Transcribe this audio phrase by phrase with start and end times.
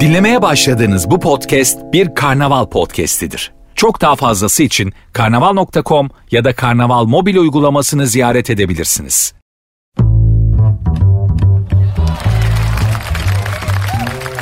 [0.00, 3.52] Dinlemeye başladığınız bu podcast bir karnaval podcastidir.
[3.74, 9.34] Çok daha fazlası için karnaval.com ya da karnaval mobil uygulamasını ziyaret edebilirsiniz.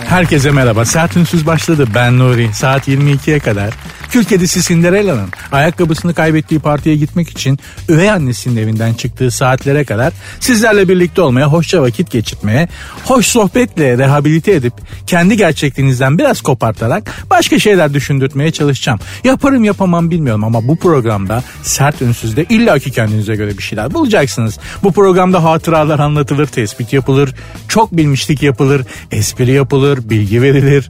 [0.08, 0.84] Herkese merhaba.
[0.84, 1.86] Saat ünsüz başladı.
[1.94, 2.54] Ben Nuri.
[2.54, 3.74] Saat 22'ye kadar
[4.12, 7.58] Kül kedisi Cinderella'nın ayakkabısını kaybettiği partiye gitmek için
[7.88, 12.68] üvey annesinin evinden çıktığı saatlere kadar sizlerle birlikte olmaya, hoşça vakit geçirmeye,
[13.04, 14.72] hoş sohbetle rehabilite edip
[15.06, 19.00] kendi gerçekliğinizden biraz kopartarak başka şeyler düşündürtmeye çalışacağım.
[19.24, 24.58] Yaparım yapamam bilmiyorum ama bu programda sert ünsüzde illaki kendinize göre bir şeyler bulacaksınız.
[24.82, 27.34] Bu programda hatıralar anlatılır, tespit yapılır,
[27.68, 30.88] çok bilmişlik yapılır, espri yapılır, bilgi verilir,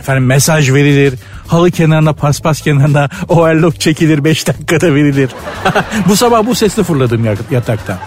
[0.00, 1.14] Efendim mesaj verilir.
[1.50, 5.30] Halı kenarına paspas kenarına overlock çekilir 5 dakikada verilir.
[6.08, 7.98] bu sabah bu sesle fırladım yataktan.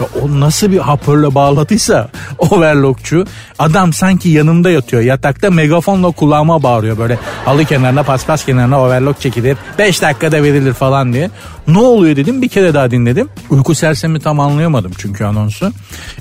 [0.00, 3.24] Ya o nasıl bir hoparlörle bağladıysa overlockçu
[3.58, 9.56] adam sanki yanımda yatıyor yatakta megafonla kulağıma bağırıyor böyle halı kenarına paspas kenarına overlock çekilir
[9.78, 11.30] 5 dakikada verilir falan diye.
[11.68, 13.28] Ne oluyor dedim bir kere daha dinledim.
[13.50, 15.72] Uyku sersemi tam anlayamadım çünkü anonsu.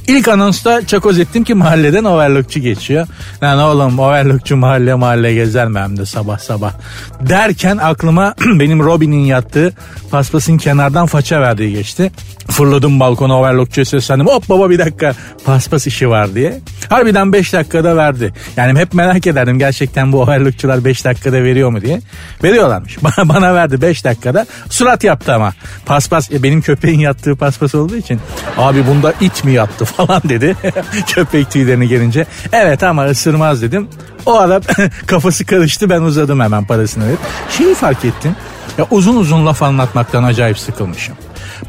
[0.08, 3.08] İlk anonsta çakoz ettim ki mahalleden overlockçu geçiyor.
[3.44, 6.74] Lan oğlum overlockçu mahalle mahalle gezer mi hem de sabah sabah.
[7.22, 9.74] Derken aklıma benim Robin'in yattığı
[10.12, 12.12] paspasın kenardan faça verdiği geçti.
[12.48, 14.28] Fırladım balkona overlockçuya seslendim.
[14.28, 15.14] Hop baba bir dakika
[15.46, 16.60] paspas işi var diye.
[16.90, 18.34] Harbiden 5 dakikada verdi.
[18.58, 22.02] Yani hep merak ederdim gerçekten bu overlockçular 5 dakikada veriyor mu diye.
[22.44, 22.98] Veriyorlarmış.
[23.04, 24.46] Bana, bana verdi 5 dakikada.
[24.70, 25.54] Surat yaptı ama.
[25.86, 28.20] Paspas e, benim köpeğin yattığı paspas olduğu için.
[28.58, 30.56] Abi bunda it mi yattı falan dedi.
[31.08, 32.26] Köpek tüylerini gelince.
[32.52, 33.88] Evet ama ısırmaz dedim.
[34.26, 34.62] O ara
[35.08, 37.20] kafası karıştı ben uzadım hemen parasını verip.
[37.58, 38.36] Şeyi fark ettim.
[38.78, 41.16] Ya uzun uzun laf anlatmaktan acayip sıkılmışım.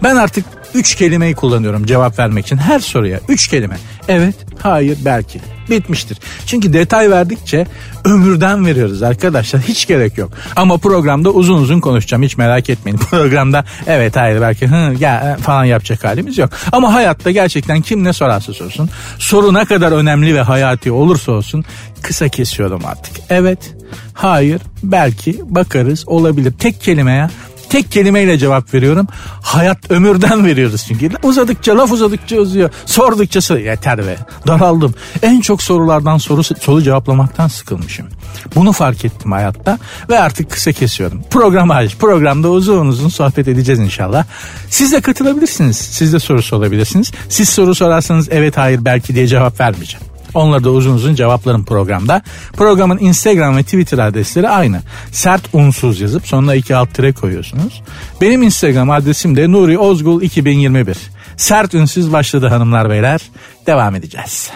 [0.03, 2.56] Ben artık üç kelimeyi kullanıyorum cevap vermek için.
[2.56, 3.77] Her soruya üç kelime.
[4.09, 5.41] Evet, hayır, belki.
[5.70, 6.19] Bitmiştir.
[6.47, 7.67] Çünkü detay verdikçe
[8.05, 9.62] ömürden veriyoruz arkadaşlar.
[9.62, 10.31] Hiç gerek yok.
[10.56, 12.23] Ama programda uzun uzun konuşacağım.
[12.23, 12.99] Hiç merak etmeyin.
[13.10, 16.50] Programda evet hayır belki hı, ya, e, falan yapacak halimiz yok.
[16.72, 18.91] Ama hayatta gerçekten kim ne sorarsa sorsun.
[19.19, 21.65] Soru ne kadar önemli ve hayati olursa olsun
[22.03, 23.15] kısa kesiyorum artık.
[23.31, 23.75] Evet,
[24.15, 26.53] hayır, belki, bakarız, olabilir.
[26.59, 27.28] Tek kelimeye
[27.72, 29.06] tek kelimeyle cevap veriyorum.
[29.43, 31.10] Hayat ömürden veriyoruz çünkü.
[31.22, 32.71] Uzadıkça laf uzadıkça uzuyor.
[32.87, 34.16] Sordukça sor yeter be.
[34.47, 34.94] Daraldım.
[35.22, 38.06] En çok sorulardan soru, soru cevaplamaktan sıkılmışım.
[38.55, 39.78] Bunu fark ettim hayatta
[40.10, 41.22] ve artık kısa kesiyorum.
[41.31, 41.97] Program hariç.
[41.97, 44.25] Programda uzun uzun sohbet edeceğiz inşallah.
[44.71, 45.77] Siz de katılabilirsiniz.
[45.77, 47.12] Siz de soru sorabilirsiniz.
[47.28, 50.12] Siz soru sorarsanız evet hayır belki diye cevap vermeyeceğim.
[50.34, 52.22] Onları da uzun uzun cevaplarım programda.
[52.53, 54.82] Programın Instagram ve Twitter adresleri aynı.
[55.12, 57.82] Sert unsuz yazıp sonuna iki alt tire koyuyorsunuz.
[58.20, 60.97] Benim Instagram adresim de Nuri Ozgul 2021.
[61.37, 63.21] Sert unsuz başladı hanımlar beyler.
[63.66, 64.50] Devam edeceğiz.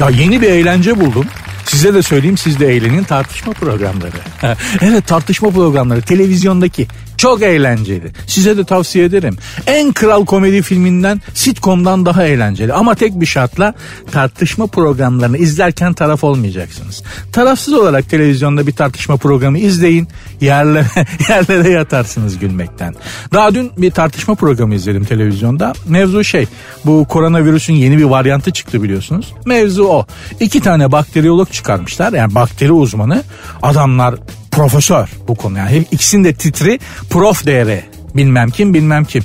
[0.00, 1.26] Ya yeni bir eğlence buldum.
[1.66, 4.16] Size de söyleyeyim siz de eğlenin tartışma programları.
[4.80, 6.86] evet tartışma programları televizyondaki
[7.16, 8.12] çok eğlenceli.
[8.26, 9.36] Size de tavsiye ederim.
[9.66, 12.72] En kral komedi filminden sitcom'dan daha eğlenceli.
[12.72, 13.74] Ama tek bir şartla
[14.12, 17.02] tartışma programlarını izlerken taraf olmayacaksınız.
[17.32, 20.08] Tarafsız olarak televizyonda bir tartışma programı izleyin.
[20.40, 20.86] Yerlere,
[21.28, 22.94] yerlere yatarsınız gülmekten.
[23.32, 25.72] Daha dün bir tartışma programı izledim televizyonda.
[25.88, 26.46] Mevzu şey
[26.84, 29.34] bu koronavirüsün yeni bir varyantı çıktı biliyorsunuz.
[29.46, 30.06] Mevzu o.
[30.40, 32.12] İki tane bakteriyolog çıkarmışlar.
[32.12, 33.22] Yani bakteri uzmanı.
[33.62, 34.14] Adamlar
[34.54, 35.70] profesör bu konu yani.
[35.70, 36.78] Hem ikisinin de titri
[37.10, 37.84] prof değeri
[38.14, 39.24] bilmem kim bilmem kim.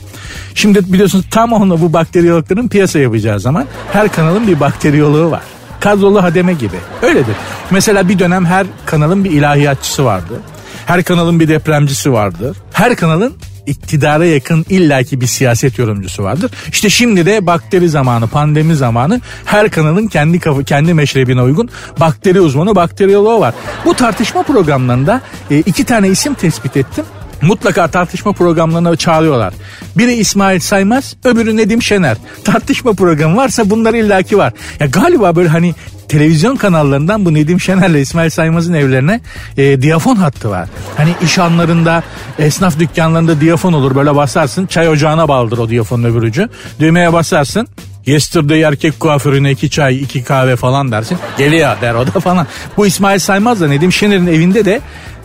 [0.56, 5.42] Şimdi biliyorsunuz tam onu bu bakteriyologların piyasa yapacağı zaman her kanalın bir bakteriyoloğu var.
[5.80, 6.76] Kadrolu hademe gibi.
[7.02, 7.36] Öyledir.
[7.72, 10.42] Mesela bir dönem her kanalın bir ilahiyatçısı vardı.
[10.86, 12.58] Her kanalın bir depremcisi vardır.
[12.74, 13.34] Her kanalın
[13.70, 16.52] iktidara yakın illaki bir siyaset yorumcusu vardır.
[16.72, 21.70] İşte şimdi de bakteri zamanı, pandemi zamanı her kanalın kendi kafı, kendi meşrebine uygun
[22.00, 23.54] bakteri uzmanı, bakteriyoloğu var.
[23.86, 25.22] Bu tartışma programlarında
[25.52, 27.06] e, iki tane isim tespit ettim
[27.42, 29.54] mutlaka tartışma programlarına çağırıyorlar.
[29.98, 32.18] Biri İsmail Saymaz, öbürü Nedim Şener.
[32.44, 34.54] Tartışma programı varsa bunlar illaki var.
[34.80, 35.76] Ya galiba böyle hani
[36.08, 39.22] televizyon kanallarından bu Nedim Şener'le İsmail Saymaz'ın evlerine
[39.58, 40.70] e, diyafon hattı var.
[40.98, 42.04] Hani iş anlarında,
[42.40, 43.96] esnaf dükkanlarında diyafon olur.
[43.96, 46.50] Böyle basarsın, çay ocağına bağlıdır o diyafonun öbür ucu.
[46.80, 47.68] Düğmeye basarsın,
[48.06, 51.18] Yesterday erkek kuaförüne iki çay iki kahve falan dersin.
[51.38, 52.48] Geliyor der o da falan.
[52.78, 54.82] Bu İsmail Saymaz da Nedim Şener'in evinde de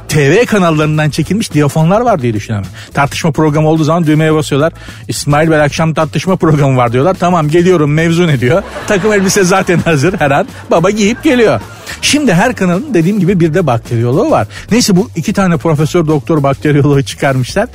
[0.08, 2.70] TV kanallarından çekilmiş diyafonlar var diye düşünüyorum.
[2.94, 4.72] Tartışma programı olduğu zaman düğmeye basıyorlar.
[5.08, 7.16] İsmail Bey akşam tartışma programı var diyorlar.
[7.20, 8.62] Tamam geliyorum mevzu ne diyor.
[8.86, 10.48] Takım elbise zaten hazır her an.
[10.70, 11.60] Baba giyip geliyor.
[12.02, 14.46] Şimdi her kanalın dediğim gibi bir de bakteriyoloğu var.
[14.70, 17.68] Neyse bu iki tane profesör doktor bakteriyoloğu çıkarmışlar.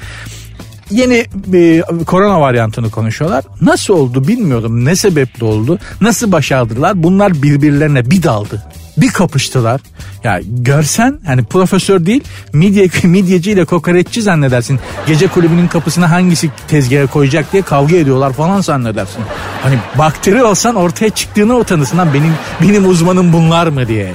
[0.91, 3.43] yeni bir korona varyantını konuşuyorlar.
[3.61, 4.85] Nasıl oldu bilmiyorum.
[4.85, 5.79] Ne sebeple oldu?
[6.01, 7.03] Nasıl başardılar?
[7.03, 8.63] Bunlar birbirlerine bir daldı
[9.01, 9.81] bir kapıştılar.
[10.23, 12.23] Ya görsen hani profesör değil
[12.53, 14.79] midye, midyeci ile kokoreççi zannedersin.
[15.07, 19.23] Gece kulübünün kapısına hangisi tezgaha koyacak diye kavga ediyorlar falan zannedersin.
[19.63, 24.13] Hani bakteri olsan ortaya çıktığını utanırsın lan benim, benim uzmanım bunlar mı diye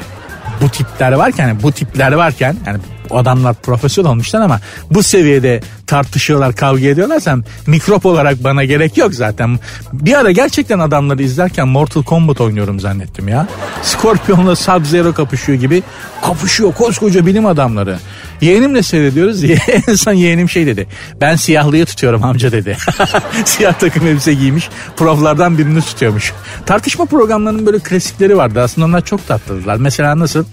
[0.61, 2.79] bu tipler varken bu tipler varken yani
[3.11, 4.61] adamlar profesyonel olmuşlar ama
[4.91, 7.37] bu seviyede tartışıyorlar kavga ediyorlarsa
[7.67, 9.59] mikrop olarak bana gerek yok zaten.
[9.93, 13.47] Bir ara gerçekten adamları izlerken Mortal Kombat oynuyorum zannettim ya.
[13.83, 15.83] Scorpion'la Sub-Zero kapışıyor gibi
[16.23, 17.99] kapışıyor koskoca bilim adamları.
[18.41, 19.45] Yeğenimle seyrediyoruz.
[19.89, 20.87] en son yeğenim şey dedi.
[21.21, 22.77] Ben siyahlıyı tutuyorum amca dedi.
[23.45, 24.69] Siyah takım elbise giymiş.
[24.97, 26.33] Proflardan birini tutuyormuş.
[26.67, 28.61] Tartışma programlarının böyle klasikleri vardı.
[28.61, 29.77] Aslında onlar çok tatlılar.
[29.77, 30.45] Mesela nasıl?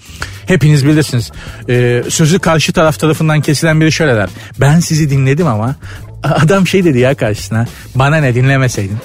[0.46, 1.32] Hepiniz bilirsiniz.
[1.70, 4.30] Ee, sözü karşı taraf tarafından kesilen biri şöyle der.
[4.60, 5.76] Ben sizi dinledim ama
[6.24, 7.66] adam şey dedi ya karşısına
[7.96, 8.98] bana ne dinlemeseydin.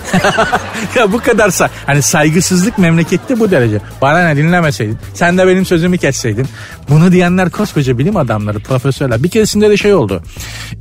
[0.96, 3.80] ya bu kadar sa hani saygısızlık memlekette bu derece.
[4.02, 4.98] Bana ne dinlemeseydin.
[5.14, 6.48] Sen de benim sözümü kesseydin.
[6.90, 9.22] Bunu diyenler koskoca bilim adamları, profesörler.
[9.22, 10.22] Bir keresinde de şey oldu.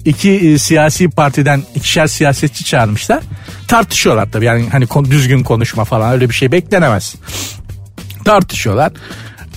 [0.05, 3.23] İki e, siyasi partiden ikişer siyasetçi çağırmışlar.
[3.67, 7.15] Tartışıyorlar tabii yani hani düzgün konuşma falan öyle bir şey beklenemez.
[8.25, 8.91] Tartışıyorlar.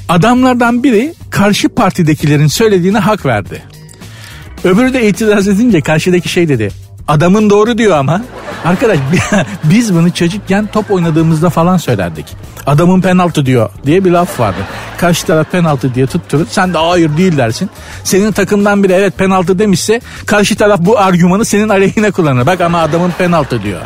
[0.09, 3.63] Adamlardan biri karşı partidekilerin söylediğine hak verdi.
[4.65, 6.71] Öbürü de itiraz edince karşıdaki şey dedi.
[7.09, 8.23] Adamın doğru diyor ama.
[8.65, 8.99] Arkadaş
[9.65, 12.27] biz bunu çocukken top oynadığımızda falan söylerdik.
[12.67, 14.59] Adamın penaltı diyor diye bir laf vardı.
[14.97, 16.47] Karşı taraf penaltı diye tutturur.
[16.51, 17.71] Sen de hayır değil dersin.
[18.05, 22.47] Senin takımdan biri evet penaltı demişse karşı taraf bu argümanı senin aleyhine kullanır.
[22.47, 23.81] Bak ama adamın penaltı diyor.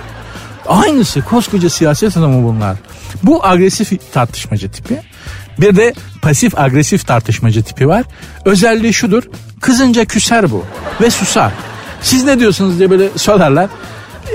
[0.67, 2.77] Aynısı koskoca siyaset adamı bunlar.
[3.23, 5.12] Bu agresif tartışmacı tipi.
[5.59, 8.05] Bir de pasif agresif tartışmacı tipi var.
[8.45, 9.23] Özelliği şudur.
[9.61, 10.65] Kızınca küser bu
[11.01, 11.53] ve susar.
[12.03, 13.71] Siz ne diyorsunuz diye böyle sorarlar.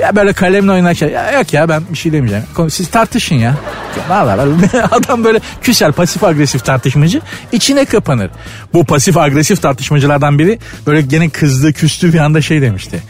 [0.01, 2.45] Ya böyle kalemle oynarken ya yok ya ben bir şey demeyeceğim.
[2.69, 3.56] Siz tartışın ya.
[4.10, 4.48] Valla
[4.92, 8.30] adam böyle küser pasif agresif tartışmacı içine kapanır.
[8.74, 13.04] Bu pasif agresif tartışmacılardan biri böyle gene kızdı küstü bir anda şey demişti.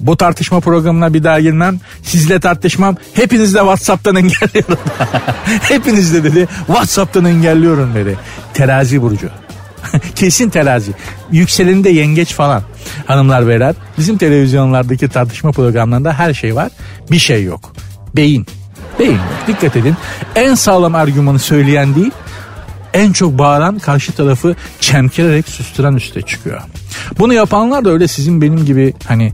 [0.00, 1.80] Bu tartışma programına bir daha girmem.
[2.02, 2.96] Sizle tartışmam.
[3.14, 4.78] Hepinizle Whatsapp'tan engelliyorum.
[5.62, 6.48] Hepinizle dedi.
[6.66, 8.18] Whatsapp'tan engelliyorum dedi.
[8.54, 9.28] Terazi burcu.
[10.14, 10.92] Kesin terazi.
[11.32, 12.62] Yükseleni de yengeç falan.
[13.06, 16.70] Hanımlar beyler bizim televizyonlardaki tartışma programlarında her şey var.
[17.10, 17.72] Bir şey yok.
[18.16, 18.46] Beyin.
[18.98, 19.18] Beyin.
[19.46, 19.96] Dikkat edin.
[20.36, 22.12] En sağlam argümanı söyleyen değil
[22.94, 26.60] en çok bağıran karşı tarafı çemkirerek susturan üste çıkıyor.
[27.18, 29.32] Bunu yapanlar da öyle sizin benim gibi hani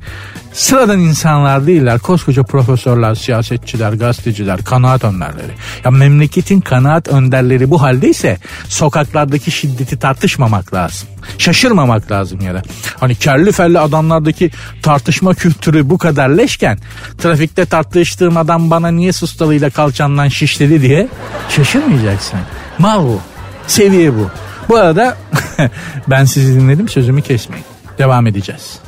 [0.59, 1.99] sıradan insanlar değiller.
[1.99, 5.53] Koskoca profesörler, siyasetçiler, gazeteciler, kanaat önderleri.
[5.85, 8.39] Ya memleketin kanaat önderleri bu haldeyse
[8.69, 11.09] sokaklardaki şiddeti tartışmamak lazım.
[11.39, 12.63] Şaşırmamak lazım ya da.
[13.01, 14.51] Hani kerli felli adamlardaki
[14.83, 16.79] tartışma kültürü bu kadar leşken
[17.19, 21.09] trafikte tartıştığım adam bana niye sustalıyla kalçandan şişledi diye
[21.49, 22.41] şaşırmayacaksın.
[22.79, 23.21] Mal bu.
[23.67, 24.31] Seviye bu.
[24.69, 25.17] Bu arada
[26.09, 27.65] ben sizi dinledim sözümü kesmeyin.
[27.99, 28.88] Devam edeceğiz.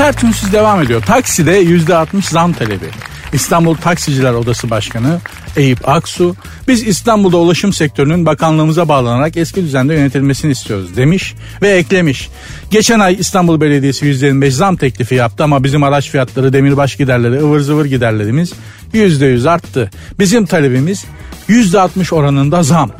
[0.00, 1.02] Sert ünsüz devam ediyor.
[1.02, 2.86] Takside %60 zam talebi.
[3.32, 5.20] İstanbul Taksiciler Odası Başkanı
[5.56, 6.36] Eyüp Aksu,
[6.68, 12.28] biz İstanbul'da ulaşım sektörünün bakanlığımıza bağlanarak eski düzende yönetilmesini istiyoruz demiş ve eklemiş.
[12.70, 17.60] Geçen ay İstanbul Belediyesi %25 zam teklifi yaptı ama bizim araç fiyatları, demirbaş giderleri, ıvır
[17.60, 18.52] zıvır giderlerimiz
[18.94, 19.90] %100 arttı.
[20.18, 21.04] Bizim talebimiz
[21.48, 22.90] %60 oranında zam.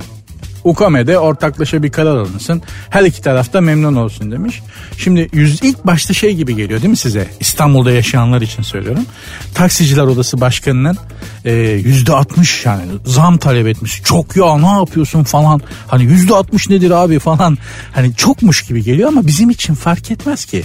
[0.65, 2.63] UKAME'de ortaklaşa bir karar alınsın.
[2.91, 4.63] Her iki tarafta memnun olsun demiş.
[4.99, 7.29] Şimdi yüz, ilk başta şey gibi geliyor değil mi size?
[7.41, 9.07] İstanbul'da yaşayanlar için söylüyorum.
[9.55, 10.99] Taksiciler Odası Başkanı'nın
[11.45, 11.53] e,
[11.85, 14.03] yüzde altmış yani zam talep etmiş.
[14.05, 15.61] Çok ya ne yapıyorsun falan.
[15.87, 17.59] Hani yüzde altmış nedir abi falan.
[17.93, 20.63] Hani çokmuş gibi geliyor ama bizim için fark etmez ki.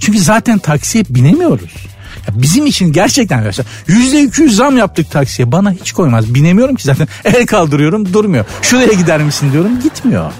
[0.00, 1.70] Çünkü zaten taksiye binemiyoruz.
[2.34, 5.52] Bizim için gerçekten arkadaşlar yüzde iki yüz zam yaptık taksiye.
[5.52, 6.34] Bana hiç koymaz.
[6.34, 7.08] Binemiyorum ki zaten.
[7.24, 8.44] El kaldırıyorum durmuyor.
[8.62, 10.32] Şuraya gider misin diyorum gitmiyor.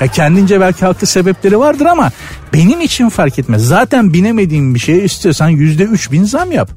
[0.00, 2.10] Ya kendince belki haklı sebepleri vardır ama
[2.52, 3.66] benim için fark etmez.
[3.66, 6.70] Zaten binemediğim bir şey istiyorsan yüzde üç bin zam yap.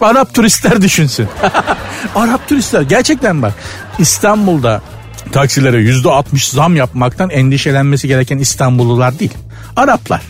[0.00, 1.28] Arap turistler düşünsün.
[2.14, 3.52] Arap turistler gerçekten bak
[3.98, 4.82] İstanbul'da
[5.32, 9.34] taksilere yüzde altmış zam yapmaktan endişelenmesi gereken İstanbullular değil.
[9.76, 10.22] Araplar,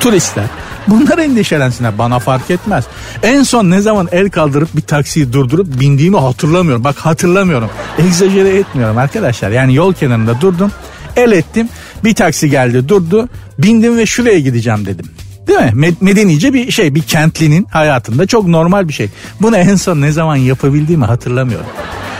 [0.00, 0.44] turistler
[0.88, 2.84] Bunlar endişelensinler bana fark etmez.
[3.22, 6.84] En son ne zaman el kaldırıp bir taksiyi durdurup bindiğimi hatırlamıyorum.
[6.84, 7.70] Bak hatırlamıyorum.
[7.98, 9.50] Egzajere etmiyorum arkadaşlar.
[9.50, 10.72] Yani yol kenarında durdum.
[11.16, 11.68] El ettim.
[12.04, 13.28] Bir taksi geldi durdu.
[13.58, 15.06] Bindim ve şuraya gideceğim dedim.
[15.46, 15.94] Değil mi?
[16.00, 19.08] Medenice bir şey bir kentlinin hayatında çok normal bir şey.
[19.40, 21.66] Bunu en son ne zaman yapabildiğimi hatırlamıyorum.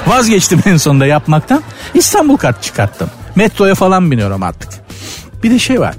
[0.07, 1.63] Vazgeçtim en sonunda yapmaktan.
[1.95, 3.11] İstanbul kart çıkarttım.
[3.37, 4.69] Metroya falan biniyorum artık.
[5.43, 5.95] Bir de şey var.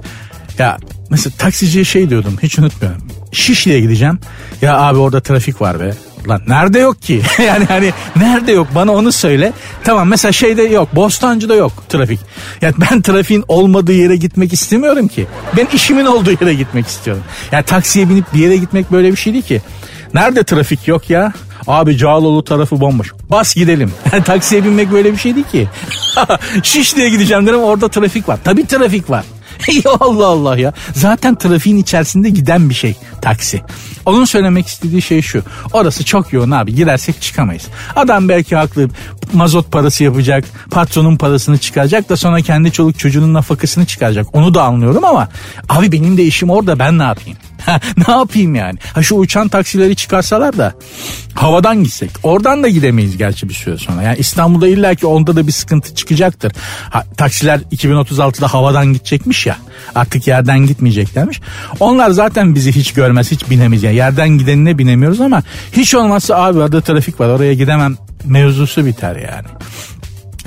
[0.59, 0.77] Ya
[1.09, 3.01] mesela taksiciye şey diyordum hiç unutmuyorum.
[3.31, 4.19] Şişli'ye gideceğim.
[4.61, 5.93] Ya abi orada trafik var be.
[6.27, 7.21] Lan nerede yok ki?
[7.47, 9.53] yani hani nerede yok bana onu söyle.
[9.83, 10.95] Tamam mesela şeyde yok.
[10.95, 12.19] Bostancı'da yok trafik.
[12.61, 15.27] Yani ben trafiğin olmadığı yere gitmek istemiyorum ki.
[15.57, 17.23] Ben işimin olduğu yere gitmek istiyorum.
[17.51, 19.61] Yani taksiye binip bir yere gitmek böyle bir şey değil ki.
[20.13, 21.33] Nerede trafik yok ya?
[21.67, 23.13] Abi Cağaloğlu tarafı bomboş.
[23.29, 23.91] Bas gidelim.
[24.25, 25.67] Taksiye binmek böyle bir şey değil ki.
[26.63, 28.39] Şişli'ye gideceğim derim orada trafik var.
[28.43, 29.25] Tabii trafik var.
[29.99, 30.73] Allah Allah ya.
[30.93, 33.61] Zaten trafiğin içerisinde giden bir şey taksi.
[34.05, 35.43] Onun söylemek istediği şey şu.
[35.73, 37.67] Orası çok yoğun abi girersek çıkamayız.
[37.95, 38.89] Adam belki haklı
[39.33, 40.45] mazot parası yapacak.
[40.71, 44.27] Patronun parasını çıkaracak da sonra kendi çoluk çocuğunun nafakasını çıkaracak.
[44.33, 45.29] Onu da anlıyorum ama
[45.69, 47.37] abi benim de işim orada ben ne yapayım?
[48.07, 48.79] ne yapayım yani?
[48.93, 50.73] Ha şu uçan taksileri çıkarsalar da
[51.33, 52.11] havadan gitsek.
[52.23, 54.01] Oradan da gidemeyiz gerçi bir süre sonra.
[54.01, 56.51] Yani İstanbul'da illaki onda da bir sıkıntı çıkacaktır.
[56.89, 59.57] Ha, taksiler 2036'da havadan gidecekmiş ya.
[59.95, 61.41] Artık yerden gitmeyeceklermiş.
[61.79, 63.83] Onlar zaten bizi hiç görmez, hiç binemeyiz.
[63.83, 69.15] Yani yerden gidenine binemiyoruz ama hiç olmazsa abi orada trafik var oraya gidemem mevzusu biter
[69.15, 69.47] yani.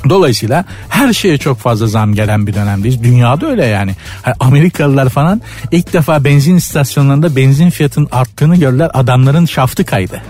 [0.09, 3.03] Dolayısıyla her şeye çok fazla zam gelen bir dönemdeyiz.
[3.03, 3.95] Dünyada öyle yani.
[4.23, 8.91] Hani Amerikalılar falan ilk defa benzin istasyonlarında benzin fiyatının arttığını gördüler.
[8.95, 10.23] Adamların şaftı kaydı.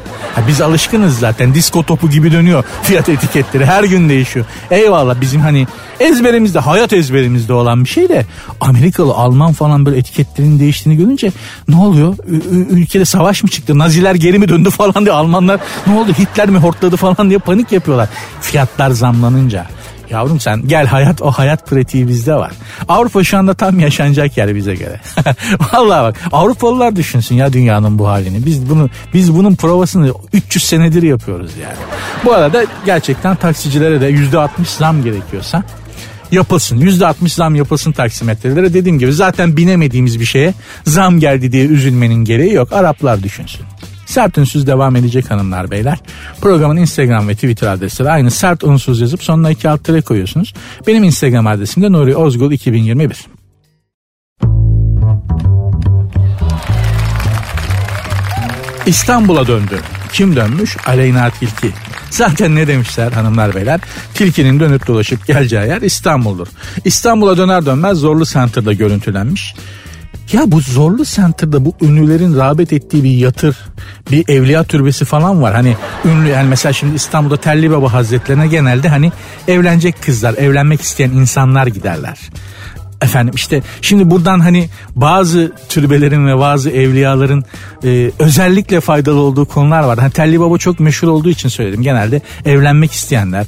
[0.48, 1.54] Biz alışkınız zaten.
[1.54, 3.66] Disko topu gibi dönüyor fiyat etiketleri.
[3.66, 4.46] Her gün değişiyor.
[4.70, 5.66] Eyvallah bizim hani
[6.00, 8.26] ezberimizde, hayat ezberimizde olan bir şey de
[8.60, 11.32] Amerikalı, Alman falan böyle etiketlerin değiştiğini görünce
[11.68, 12.14] ne oluyor?
[12.28, 13.78] Ü- ülkede savaş mı çıktı?
[13.78, 16.12] Naziler geri mi döndü falan diye Almanlar ne oldu?
[16.18, 18.08] Hitler mi hortladı falan diye panik yapıyorlar.
[18.40, 19.66] Fiyatlar zamlanınca.
[20.10, 22.52] Yavrum sen gel hayat o hayat pratiği bizde var.
[22.88, 25.00] Avrupa şu anda tam yaşanacak yer bize göre.
[25.72, 28.46] Vallahi bak Avrupalılar düşünsün ya dünyanın bu halini.
[28.46, 31.76] Biz bunu biz bunun provasını 300 senedir yapıyoruz yani.
[32.24, 35.62] Bu arada gerçekten taksicilere de %60 zam gerekiyorsa
[36.32, 36.80] yapılsın.
[36.80, 38.74] %60 zam yapılsın taksimetrelere.
[38.74, 40.54] Dediğim gibi zaten binemediğimiz bir şeye
[40.86, 42.72] zam geldi diye üzülmenin gereği yok.
[42.72, 43.60] Araplar düşünsün.
[44.06, 45.98] Sert Ünsüz devam edecek hanımlar beyler.
[46.40, 50.54] Programın Instagram ve Twitter adresleri aynı sert unsuz yazıp sonuna iki alt tere koyuyorsunuz.
[50.86, 53.26] Benim Instagram adresim de Nuri Ozgul 2021.
[58.86, 59.80] İstanbul'a döndü.
[60.12, 60.76] Kim dönmüş?
[60.86, 61.72] Aleyna Tilki.
[62.10, 63.80] Zaten ne demişler hanımlar beyler?
[64.14, 66.46] Tilkinin dönüp dolaşıp geleceği yer İstanbul'dur.
[66.84, 69.54] İstanbul'a döner dönmez Zorlu Center'da görüntülenmiş.
[70.32, 73.56] Ya bu Zorlu Center'da bu ünlülerin rağbet ettiği bir yatır,
[74.10, 75.54] bir evliya türbesi falan var.
[75.54, 79.12] Hani ünlü yani mesela şimdi İstanbul'da Telli Baba Hazretlerine genelde hani
[79.48, 82.18] evlenecek kızlar, evlenmek isteyen insanlar giderler.
[83.02, 87.44] Efendim işte şimdi buradan hani bazı türbelerin ve bazı evliyaların
[87.84, 89.98] e, özellikle faydalı olduğu konular var.
[89.98, 91.82] Hani Telli Baba çok meşhur olduğu için söyledim.
[91.82, 93.46] Genelde evlenmek isteyenler,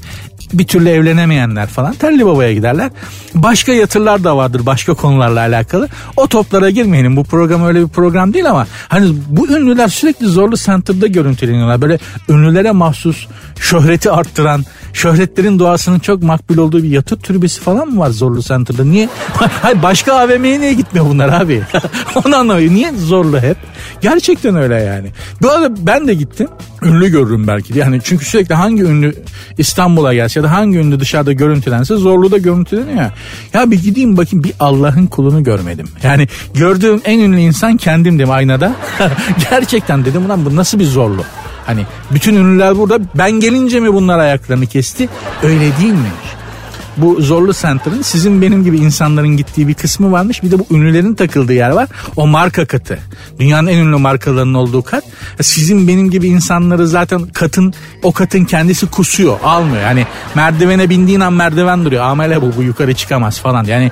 [0.52, 2.90] bir türlü evlenemeyenler falan Telli Baba'ya giderler.
[3.34, 5.88] Başka yatırlar da vardır başka konularla alakalı.
[6.16, 7.16] O toplara girmeyelim.
[7.16, 11.82] Bu program öyle bir program değil ama hani bu ünlüler sürekli Zorlu Center'da görüntüleniyorlar.
[11.82, 13.26] Böyle ünlülere mahsus
[13.60, 18.84] şöhreti arttıran, şöhretlerin doğasının çok makbul olduğu bir yatır türbesi falan mı var Zorlu Center'da?
[18.84, 19.08] Niye?
[19.62, 21.62] Hayır başka AVM'ye niye gitmiyor bunlar abi?
[22.24, 22.76] Onu anlamıyorum.
[22.76, 23.56] Niye Zorlu hep?
[24.00, 25.08] Gerçekten öyle yani.
[25.42, 26.48] Bu arada ben de gittim.
[26.82, 27.78] Ünlü görürüm belki.
[27.78, 29.14] Yani çünkü sürekli hangi ünlü
[29.58, 33.12] İstanbul'a gelse ya da hangi ünlü dışarıda görüntülense Zorlu'da görüntüleniyor ya.
[33.54, 35.88] Ya bir gideyim bakayım bir Allah'ın kulunu görmedim.
[36.02, 38.72] Yani gördüğüm en ünlü insan kendimdim aynada.
[39.50, 41.24] Gerçekten dedim ulan bu nasıl bir zorlu?
[41.66, 45.08] Hani bütün ünlüler burada ben gelince mi bunlar ayaklarını kesti?
[45.42, 46.10] Öyle değil mi?
[46.96, 50.42] bu Zorlu Center'ın sizin benim gibi insanların gittiği bir kısmı varmış.
[50.42, 51.88] Bir de bu ünlülerin takıldığı yer var.
[52.16, 52.98] O marka katı.
[53.38, 55.04] Dünyanın en ünlü markalarının olduğu kat.
[55.40, 59.40] Sizin benim gibi insanları zaten katın o katın kendisi kusuyor.
[59.44, 59.82] Almıyor.
[59.82, 62.04] Yani merdivene bindiğin an merdiven duruyor.
[62.04, 63.64] Amele bu bu yukarı çıkamaz falan.
[63.64, 63.90] Yani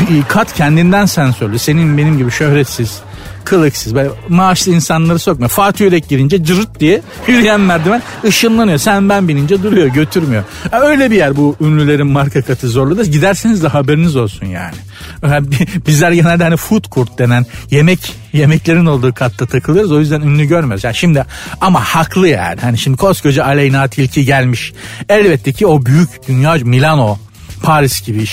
[0.00, 1.58] bir kat kendinden sensörlü.
[1.58, 3.00] Senin benim gibi şöhretsiz
[3.44, 5.50] kılıksız böyle maaşlı insanları sokmuyor.
[5.50, 8.78] Fatih Yürek girince cırt diye yürüyen merdiven ışınlanıyor.
[8.78, 10.44] Sen ben binince duruyor götürmüyor.
[10.72, 14.74] Öyle bir yer bu ünlülerin marka katı zorlu da giderseniz de haberiniz olsun yani.
[15.86, 19.92] Bizler genelde hani food court denen yemek yemeklerin olduğu katta takılıyoruz.
[19.92, 20.84] O yüzden ünlü görmüyoruz.
[20.84, 21.24] Yani şimdi
[21.60, 22.60] ama haklı yani.
[22.60, 24.72] Hani şimdi koskoca Aleyna Tilki gelmiş.
[25.08, 27.18] Elbette ki o büyük dünya Milano
[27.62, 28.26] Paris gibi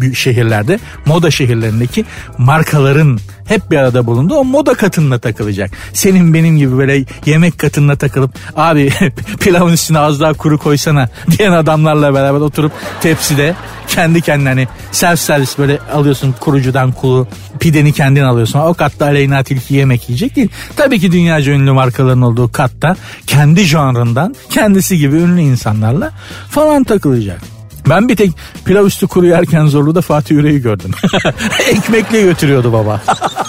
[0.00, 2.04] büyük şehirlerde moda şehirlerindeki
[2.38, 4.34] markaların hep bir arada bulundu.
[4.34, 5.70] O moda katınla takılacak.
[5.92, 8.92] Senin benim gibi böyle yemek katınla takılıp abi
[9.40, 13.54] pilavın üstüne az daha kuru koysana diyen adamlarla beraber oturup tepside
[13.88, 17.28] kendi kendine hani self servis böyle alıyorsun kurucudan kulu
[17.60, 18.58] pideni kendin alıyorsun.
[18.58, 20.48] O katta Aleyna Tilki yemek yiyecek değil.
[20.76, 26.12] Tabii ki dünyaca ünlü markaların olduğu katta kendi janrından kendisi gibi ünlü insanlarla
[26.50, 27.57] falan takılacak.
[27.90, 28.32] Ben bir tek
[28.64, 30.90] pilav üstü kuru yerken Zorlu'da Fatih Yüreği gördüm.
[31.70, 33.00] Ekmekle götürüyordu baba.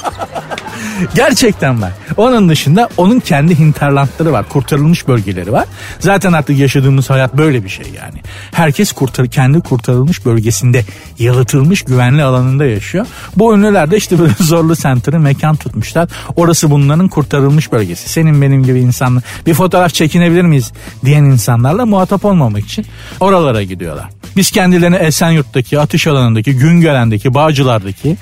[1.15, 1.91] Gerçekten var.
[2.17, 4.49] Onun dışında onun kendi hinterlandları var.
[4.49, 5.65] Kurtarılmış bölgeleri var.
[5.99, 8.19] Zaten artık yaşadığımız hayat böyle bir şey yani.
[8.51, 10.85] Herkes kurtar kendi kurtarılmış bölgesinde
[11.19, 13.05] yalıtılmış güvenli alanında yaşıyor.
[13.35, 16.09] Bu ünlüler de işte böyle zorlu center'ı mekan tutmuşlar.
[16.35, 18.09] Orası bunların kurtarılmış bölgesi.
[18.09, 20.71] Senin benim gibi insanlar bir fotoğraf çekinebilir miyiz
[21.05, 22.85] diyen insanlarla muhatap olmamak için
[23.19, 24.09] oralara gidiyorlar.
[24.35, 28.17] Biz kendilerini Esenyurt'taki, atış alanındaki, Güngören'deki, Bağcılar'daki,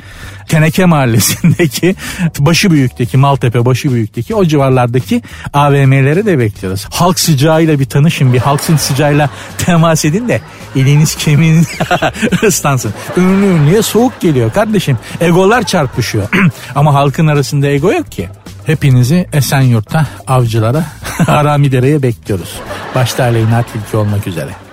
[0.47, 1.95] Teneke Mahallesi'ndeki,
[2.39, 5.21] Başı Büyük'teki, Maltepe Başı Büyük'teki o civarlardaki
[5.53, 6.87] AVM'lere de bekliyoruz.
[6.91, 10.41] Halk sıcağıyla bir tanışın, bir halkın sıcağıyla temas edin de
[10.75, 11.67] eliniz kemiğiniz
[12.43, 12.93] ıslansın.
[13.17, 14.97] Ünlü ünlüye soğuk geliyor kardeşim.
[15.21, 16.27] Egolar çarpışıyor.
[16.75, 18.29] Ama halkın arasında ego yok ki.
[18.65, 20.83] Hepinizi Esenyurt'ta avcılara
[21.25, 22.55] Haramidere'ye bekliyoruz.
[22.95, 24.66] Başta Aleyna Tilki olmak üzere.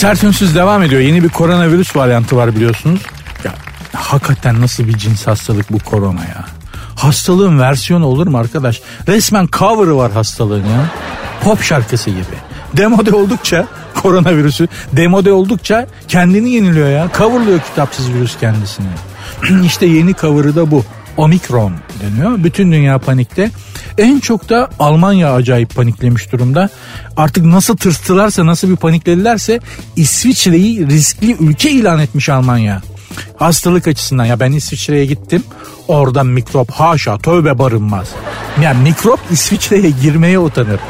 [0.00, 1.00] Sert Ünsüz devam ediyor.
[1.00, 3.00] Yeni bir koronavirüs varyantı var biliyorsunuz.
[3.44, 3.54] Ya
[3.92, 6.44] hakikaten nasıl bir cins hastalık bu korona ya.
[6.96, 8.80] Hastalığın versiyonu olur mu arkadaş?
[9.08, 10.90] Resmen cover'ı var hastalığın ya.
[11.44, 12.36] Pop şarkısı gibi.
[12.76, 17.08] Demode oldukça koronavirüsü demode oldukça kendini yeniliyor ya.
[17.18, 18.86] Coverlıyor kitapsız virüs kendisini.
[19.64, 20.84] işte yeni cover'ı da bu.
[21.16, 22.44] Omikron deniyor.
[22.44, 23.50] Bütün dünya panikte.
[23.98, 26.68] En çok da Almanya acayip paniklemiş durumda.
[27.16, 29.60] Artık nasıl tırstılarsa nasıl bir panikledilerse
[29.96, 32.82] İsviçre'yi riskli ülke ilan etmiş Almanya.
[33.36, 35.44] Hastalık açısından ya ben İsviçre'ye gittim.
[35.88, 38.08] Orada mikrop haşa tövbe barınmaz.
[38.62, 40.80] Yani mikrop İsviçre'ye girmeye utanır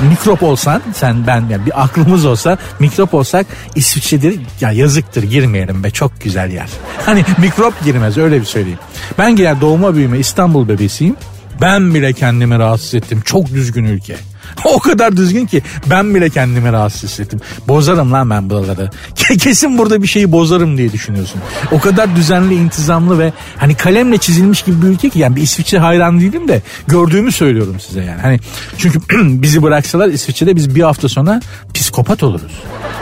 [0.00, 5.90] mikrop olsan sen ben yani bir aklımız olsa mikrop olsak İsviçre'dir ya yazıktır girmeyelim be
[5.90, 6.68] çok güzel yer.
[7.06, 8.78] Hani mikrop girmez öyle bir söyleyeyim.
[9.18, 11.16] Ben girer doğuma büyüme İstanbul bebesiyim.
[11.60, 13.20] Ben bile kendimi rahatsız ettim.
[13.24, 14.16] Çok düzgün ülke.
[14.64, 17.40] O kadar düzgün ki ben bile kendimi rahatsız hissettim.
[17.68, 18.90] Bozarım lan ben buraları.
[19.14, 21.40] Kesin burada bir şeyi bozarım diye düşünüyorsun.
[21.72, 25.78] O kadar düzenli, intizamlı ve hani kalemle çizilmiş gibi bir ülke ki yani bir İsviçre
[25.78, 28.20] hayran değilim de gördüğümü söylüyorum size yani.
[28.20, 28.40] Hani
[28.78, 29.00] çünkü
[29.42, 31.40] bizi bıraksalar İsviçre'de biz bir hafta sonra
[31.74, 32.52] psikopat oluruz.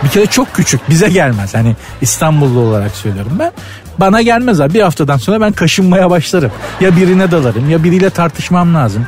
[0.05, 1.55] Bir kere çok küçük bize gelmez.
[1.55, 3.53] Hani İstanbullu olarak söylüyorum ben.
[3.99, 6.51] Bana gelmez abi bir haftadan sonra ben kaşınmaya başlarım.
[6.81, 9.07] Ya birine dalarım ya biriyle tartışmam lazım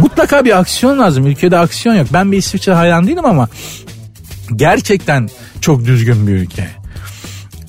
[0.00, 1.26] mutlaka bir aksiyon lazım.
[1.26, 2.06] Ülkede aksiyon yok.
[2.12, 3.48] Ben bir İsviçre hayran değilim ama
[4.56, 5.28] gerçekten
[5.60, 6.68] çok düzgün bir ülke.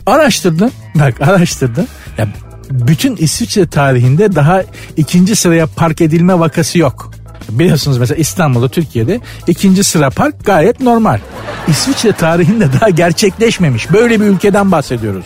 [0.06, 0.72] Araştırdım.
[0.96, 1.88] Bak araştırdım.
[2.18, 2.28] Ya
[2.72, 4.64] bütün İsviçre tarihinde daha
[4.98, 7.12] ikinci sıraya park edilme vakası yok.
[7.50, 11.20] Biliyorsunuz mesela İstanbul'da Türkiye'de ikinci sıra park gayet normal.
[11.68, 13.92] İsviçre tarihinde daha gerçekleşmemiş.
[13.94, 15.26] Böyle bir ülkeden bahsediyoruz.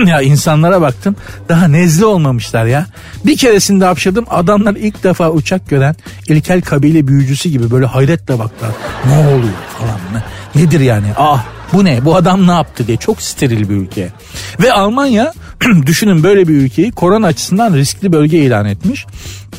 [0.06, 1.16] ya insanlara baktım
[1.48, 2.86] daha nezle olmamışlar ya.
[3.26, 5.96] Bir keresinde hapşadım adamlar ilk defa uçak gören
[6.28, 8.72] ilkel kabile büyücüsü gibi böyle hayretle baktılar.
[9.06, 10.22] Ne oluyor falan mı?
[10.54, 11.06] Nedir yani?
[11.16, 12.04] Ah bu ne?
[12.04, 12.96] Bu adam ne yaptı diye.
[12.96, 14.12] Çok steril bir ülke.
[14.62, 15.32] Ve Almanya
[15.86, 19.06] düşünün böyle bir ülkeyi korona açısından riskli bölge ilan etmiş.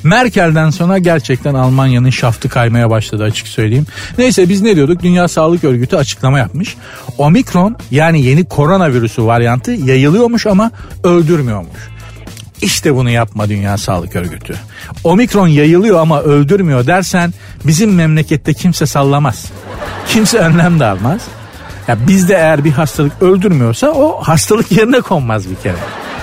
[0.03, 3.85] Merkel'den sonra gerçekten Almanya'nın şaftı kaymaya başladı açık söyleyeyim.
[4.17, 5.03] Neyse biz ne diyorduk?
[5.03, 6.75] Dünya Sağlık Örgütü açıklama yapmış.
[7.17, 10.71] Omikron yani yeni koronavirüsü varyantı yayılıyormuş ama
[11.03, 11.79] öldürmüyormuş.
[12.61, 14.55] İşte bunu yapma Dünya Sağlık Örgütü.
[15.03, 17.33] Omikron yayılıyor ama öldürmüyor dersen
[17.65, 19.45] bizim memlekette kimse sallamaz.
[20.07, 21.21] Kimse önlem de almaz.
[21.87, 25.75] Ya bizde eğer bir hastalık öldürmüyorsa o hastalık yerine konmaz bir kere.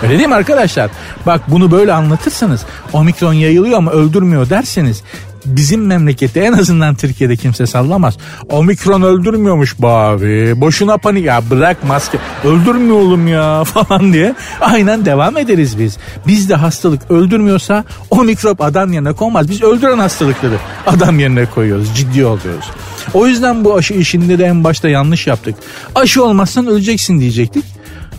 [0.03, 0.91] Öyle değil mi arkadaşlar?
[1.27, 5.03] Bak bunu böyle anlatırsanız omikron yayılıyor ama öldürmüyor derseniz
[5.47, 8.17] bizim memlekette en azından Türkiye'de kimse sallamaz.
[8.49, 10.61] Omikron öldürmüyormuş be abi.
[10.61, 12.19] Boşuna panik ya bırak maske.
[12.45, 14.35] Öldürmüyor oğlum ya falan diye.
[14.61, 15.99] Aynen devam ederiz biz.
[16.27, 19.49] Bizde hastalık öldürmüyorsa o mikrop adam yerine konmaz.
[19.49, 21.95] Biz öldüren hastalıkları adam yerine koyuyoruz.
[21.97, 22.71] Ciddi oluyoruz.
[23.15, 25.55] O yüzden bu aşı işinde de en başta yanlış yaptık.
[25.95, 27.65] Aşı olmazsan öleceksin diyecektik.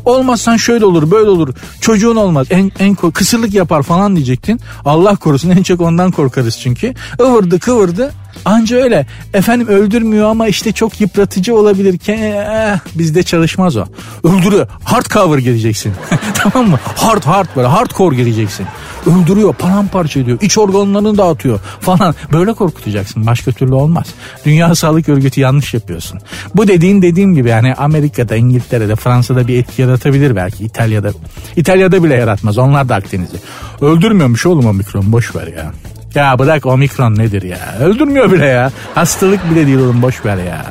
[0.06, 1.54] Olmazsan şöyle olur böyle olur.
[1.82, 2.48] Çocuğun olmaz.
[2.50, 4.60] En, en kısırlık yapar falan diyecektin.
[4.86, 6.94] Allah korusun en çok ondan korkarız çünkü.
[7.20, 8.12] Ivırdı kıvırdı.
[8.46, 9.06] Anca öyle.
[9.34, 12.00] Efendim öldürmüyor ama işte çok yıpratıcı olabilir.
[12.08, 13.86] Eh, bizde çalışmaz o.
[14.24, 14.68] Öldürüyor.
[14.84, 15.94] Hard cover geleceksin.
[16.34, 16.80] tamam mı?
[16.96, 18.66] Hard hard böyle hardcore geleceksin.
[19.06, 22.16] Öldürüyor, paramparça ediyor, iç organlarını dağıtıyor falan.
[22.34, 23.26] Böyle korkutacaksın.
[23.28, 24.06] Başka türlü olmaz.
[24.46, 26.20] Dünya Sağlık Örgütü yanlış yapıyorsun.
[26.56, 30.64] Bu dediğin dediğim gibi yani Amerika'da, İngiltere'de, Fransa'da bir etki yaratabilir belki.
[30.64, 31.12] İtalya'da.
[31.56, 32.58] İtalya'da bile yaratmaz.
[32.58, 33.38] Onlar da Akdeniz'i.
[33.82, 35.12] Öldürmüyormuş oğlum o mikron.
[35.12, 35.72] Boş ver ya.
[36.16, 37.76] Ya bırak omikron nedir ya?
[37.80, 38.72] Öldürmüyor bile ya.
[38.96, 40.66] Hastalık bile değil oğlum boş ver ya.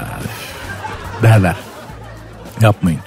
[1.23, 1.57] Derler.
[2.61, 3.01] Yapmayın.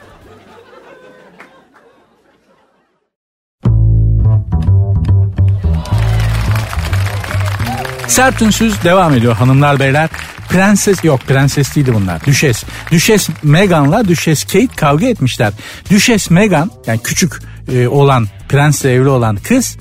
[8.08, 10.10] Sert ünsüz devam ediyor hanımlar beyler.
[10.50, 12.26] Prenses yok prenses değildi bunlar.
[12.26, 12.64] Düşes.
[12.92, 15.54] Düşes Meghan'la Düşes Kate kavga etmişler.
[15.90, 17.34] Düşes Meghan yani küçük
[17.74, 19.78] e, olan prensle evli olan kız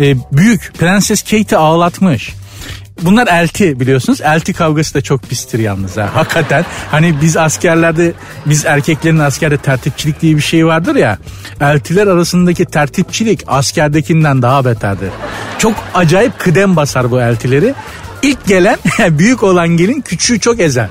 [0.00, 2.34] e, büyük prenses Kate'i ağlatmış.
[3.02, 4.20] Bunlar elti biliyorsunuz.
[4.20, 6.10] Elti kavgası da çok pistir yalnız ha.
[6.14, 8.12] Hakikaten hani biz askerlerde
[8.46, 11.18] biz erkeklerin askerde tertipçilik diye bir şey vardır ya.
[11.60, 15.10] Eltiler arasındaki tertipçilik askerdekinden daha beterdir.
[15.58, 17.74] Çok acayip kıdem basar bu eltileri.
[18.24, 18.78] İlk gelen
[19.18, 20.88] büyük olan gelin küçüğü çok ezer.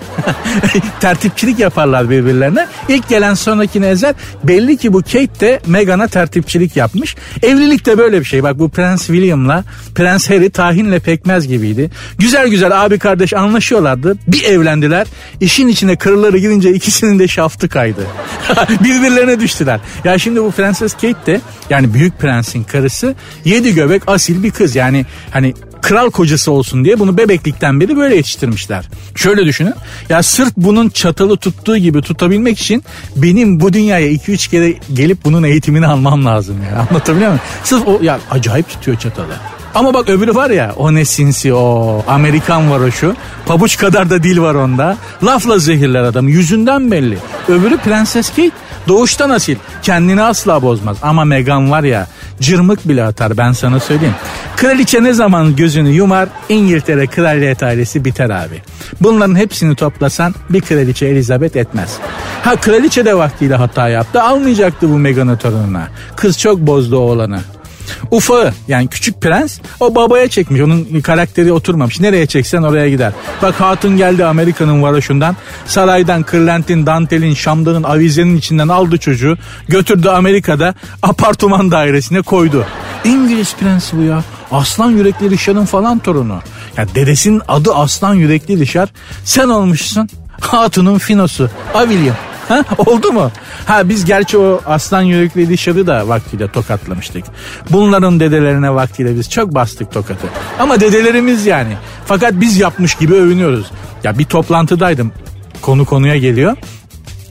[0.99, 2.67] tertipçilik yaparlar birbirlerine.
[2.89, 4.15] İlk gelen sonrakini ezer.
[4.43, 7.15] Belli ki bu Kate de Meghan'a tertipçilik yapmış.
[7.43, 8.43] Evlilik de böyle bir şey.
[8.43, 9.63] Bak bu Prens William'la
[9.95, 11.91] Prens Harry tahinle pekmez gibiydi.
[12.17, 14.17] Güzel güzel abi kardeş anlaşıyorlardı.
[14.27, 15.07] Bir evlendiler.
[15.39, 18.07] İşin içine kırıları girince ikisinin de şaftı kaydı.
[18.83, 19.79] Birbirlerine düştüler.
[20.03, 23.15] Ya şimdi bu Prenses Kate de yani büyük prensin karısı
[23.45, 24.75] yedi göbek asil bir kız.
[24.75, 28.85] Yani hani kral kocası olsun diye bunu bebeklikten beri böyle yetiştirmişler.
[29.15, 29.73] Şöyle düşünün.
[30.09, 32.83] Ya sırf bunun çatalı tuttuğu gibi tutabilmek için
[33.15, 36.79] benim bu dünyaya 2-3 kere gelip bunun eğitimini almam lazım ya.
[36.89, 37.41] Anlatabiliyor muyum?
[37.63, 39.33] Sırf o ya acayip tutuyor çatalı.
[39.75, 43.15] Ama bak öbürü var ya o ne sinsi o Amerikan var o şu.
[43.45, 44.97] Pabuç kadar da dil var onda.
[45.23, 47.17] Lafla zehirler adam yüzünden belli.
[47.47, 48.51] Öbürü Prenses Kate
[48.87, 49.55] doğuştan asil.
[49.81, 50.97] Kendini asla bozmaz.
[51.01, 52.07] Ama Meghan var ya
[52.39, 54.15] cırmık bile atar ben sana söyleyeyim.
[54.55, 58.61] Kraliçe ne zaman gözünü yumar İngiltere kraliyet ailesi biter abi.
[59.01, 61.97] Bunların hepsini toplasan bir kraliçe Elizabeth etmez.
[62.43, 65.87] Ha kraliçe de vaktiyle hata yaptı almayacaktı bu Meghan'ı torununa.
[66.15, 67.39] Kız çok bozdu oğlanı.
[68.11, 70.61] Ufağı yani küçük prens o babaya çekmiş.
[70.61, 71.99] Onun karakteri oturmamış.
[71.99, 73.13] Nereye çeksen oraya gider.
[73.41, 75.35] Bak hatun geldi Amerika'nın varoşundan.
[75.65, 79.37] Saraydan kırlentin, dantelin, şamdanın, avizenin içinden aldı çocuğu.
[79.67, 82.65] Götürdü Amerika'da apartman dairesine koydu.
[83.05, 84.23] İngiliz prensi bu ya.
[84.51, 86.39] Aslan yürekli Rişar'ın falan torunu.
[86.77, 88.89] Ya dedesinin adı Aslan yürekli Rişar.
[89.25, 90.09] Sen olmuşsun
[90.41, 91.49] hatunun finosu.
[91.73, 92.15] A William.
[92.77, 93.31] Oldu mu?
[93.65, 97.23] Ha biz gerçi o aslan yürekli Elişad'ı da vaktiyle tokatlamıştık.
[97.69, 100.27] Bunların dedelerine vaktiyle biz çok bastık tokatı.
[100.59, 101.73] Ama dedelerimiz yani.
[102.05, 103.71] Fakat biz yapmış gibi övünüyoruz.
[104.03, 105.11] Ya bir toplantıdaydım.
[105.61, 106.57] Konu konuya geliyor.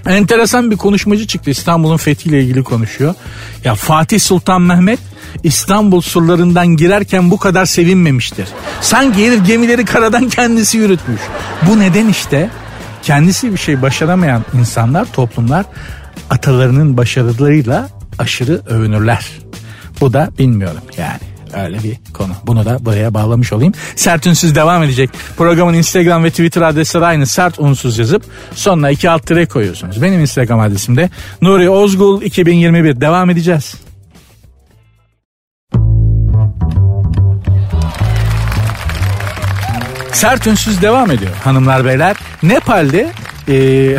[0.06, 3.14] Enteresan bir konuşmacı çıktı İstanbul'un fethiyle ilgili konuşuyor.
[3.64, 4.98] Ya Fatih Sultan Mehmet
[5.44, 8.48] İstanbul surlarından girerken bu kadar sevinmemiştir.
[8.80, 11.20] Sanki herif gemileri karadan kendisi yürütmüş.
[11.62, 12.50] Bu neden işte
[13.02, 15.66] kendisi bir şey başaramayan insanlar, toplumlar
[16.30, 17.88] atalarının başarılarıyla
[18.18, 19.30] aşırı övünürler.
[20.00, 21.32] Bu da bilmiyorum yani.
[21.64, 22.32] Öyle bir konu.
[22.46, 23.72] Bunu da buraya bağlamış olayım.
[23.96, 25.10] Sert Ünsüz devam edecek.
[25.36, 27.26] Programın Instagram ve Twitter adresleri aynı.
[27.26, 28.22] Sert Unsuz yazıp
[28.54, 30.02] sonuna iki alt tire koyuyorsunuz.
[30.02, 31.10] Benim Instagram adresim de
[31.42, 33.00] Nuri Ozgul 2021.
[33.00, 33.74] Devam edeceğiz.
[40.22, 42.16] Sert Ünsüz devam ediyor hanımlar beyler.
[42.42, 43.12] Nepal'de
[43.48, 43.96] e,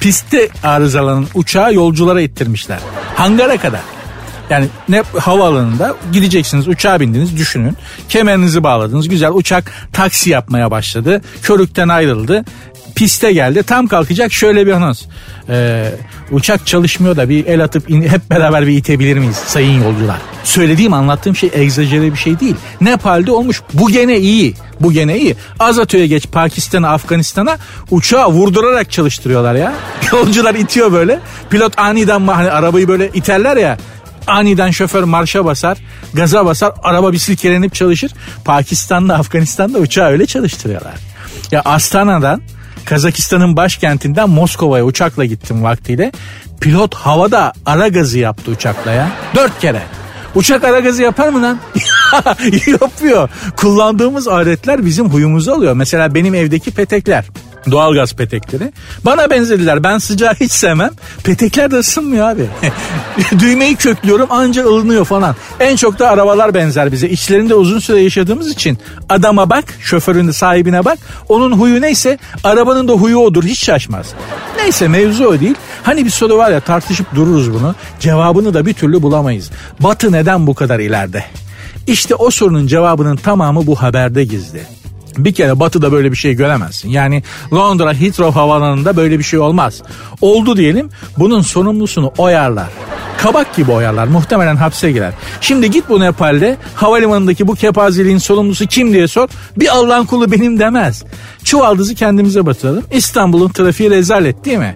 [0.00, 2.78] pistte arızalanan uçağı yolculara ittirmişler.
[3.14, 3.80] Hangara kadar.
[4.50, 7.76] Yani ne havaalanında gideceksiniz uçağa bindiniz düşünün.
[8.08, 11.22] Kemerinizi bağladınız güzel uçak taksi yapmaya başladı.
[11.42, 12.44] Körükten ayrıldı
[12.96, 13.62] piste geldi.
[13.62, 15.02] Tam kalkacak şöyle bir anons.
[15.48, 15.90] Ee,
[16.30, 20.16] uçak çalışmıyor da bir el atıp in, hep beraber bir itebilir miyiz sayın yolcular?
[20.44, 22.56] Söylediğim anlattığım şey egzajere bir şey değil.
[22.80, 23.62] Nepal'de olmuş.
[23.74, 24.54] Bu gene iyi.
[24.80, 25.36] Bu gene iyi.
[25.58, 27.58] Az geç Pakistan'a, Afganistan'a
[27.90, 29.74] uçağı vurdurarak çalıştırıyorlar ya.
[30.12, 31.20] Yolcular itiyor böyle.
[31.50, 33.78] Pilot aniden hani arabayı böyle iterler ya
[34.26, 35.78] aniden şoför marşa basar,
[36.14, 38.12] gaza basar, araba bir silkelenip çalışır.
[38.44, 40.94] Pakistan'da, Afganistan'da uçağı öyle çalıştırıyorlar.
[41.52, 42.42] Ya Astana'dan
[42.84, 46.12] Kazakistan'ın başkentinden Moskova'ya uçakla gittim vaktiyle.
[46.60, 49.10] Pilot havada ara gazı yaptı uçakla ya.
[49.34, 49.82] Dört kere.
[50.34, 51.58] Uçak ara gazı yapar mı lan?
[52.66, 53.28] Yapıyor.
[53.56, 55.74] Kullandığımız aletler bizim huyumuzu alıyor.
[55.74, 57.24] Mesela benim evdeki petekler
[57.70, 58.72] doğalgaz petekleri.
[59.04, 59.82] Bana benzediler.
[59.82, 60.90] Ben sıcağı hiç sevmem.
[61.24, 62.46] Petekler de ısınmıyor abi.
[63.38, 65.36] Düğmeyi köklüyorum anca ılınıyor falan.
[65.60, 67.08] En çok da arabalar benzer bize.
[67.08, 70.98] İçlerinde uzun süre yaşadığımız için adama bak, şoförün sahibine bak.
[71.28, 73.44] Onun huyu neyse arabanın da huyu odur.
[73.44, 74.06] Hiç şaşmaz.
[74.56, 75.54] Neyse mevzu o değil.
[75.82, 77.74] Hani bir soru var ya tartışıp dururuz bunu.
[78.00, 79.50] Cevabını da bir türlü bulamayız.
[79.80, 81.24] Batı neden bu kadar ileride?
[81.86, 84.62] İşte o sorunun cevabının tamamı bu haberde gizli.
[85.18, 86.88] Bir kere batıda böyle bir şey göremezsin.
[86.88, 89.82] Yani Londra Heathrow havalanında böyle bir şey olmaz.
[90.20, 92.68] Oldu diyelim bunun sorumlusunu oyarlar.
[93.18, 95.12] Kabak gibi oyarlar muhtemelen hapse girer.
[95.40, 99.28] Şimdi git bu Nepal'de havalimanındaki bu kepazeliğin sorumlusu kim diye sor.
[99.56, 101.04] Bir Allah'ın kulu benim demez.
[101.44, 102.84] Çuvaldızı kendimize batıralım.
[102.90, 104.74] İstanbul'un trafiği rezalet değil mi?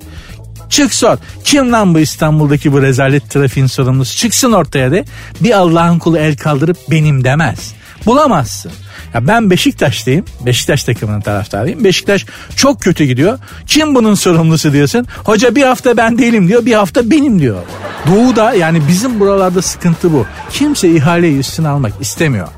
[0.69, 1.17] Çık sor.
[1.45, 4.17] Kim lan bu İstanbul'daki bu rezalet trafiğin sorumlusu?
[4.17, 5.05] Çıksın ortaya de.
[5.41, 7.75] Bir Allah'ın kulu el kaldırıp benim demez.
[8.07, 8.73] Bulamazsın.
[9.15, 10.25] Ya ben Beşiktaş'tayım.
[10.47, 11.85] Beşiktaş takımının taraftarıyım.
[11.85, 13.39] Beşiktaş çok kötü gidiyor.
[13.67, 15.07] Kim bunun sorumlusu diyorsun?
[15.25, 16.67] Hoca bir hafta ben değilim diyor.
[16.67, 17.63] Bir hafta benim diyor.
[18.07, 20.27] Doğu'da yani bizim buralarda sıkıntı bu.
[20.51, 22.49] Kimse ihaleyi üstüne almak istemiyor.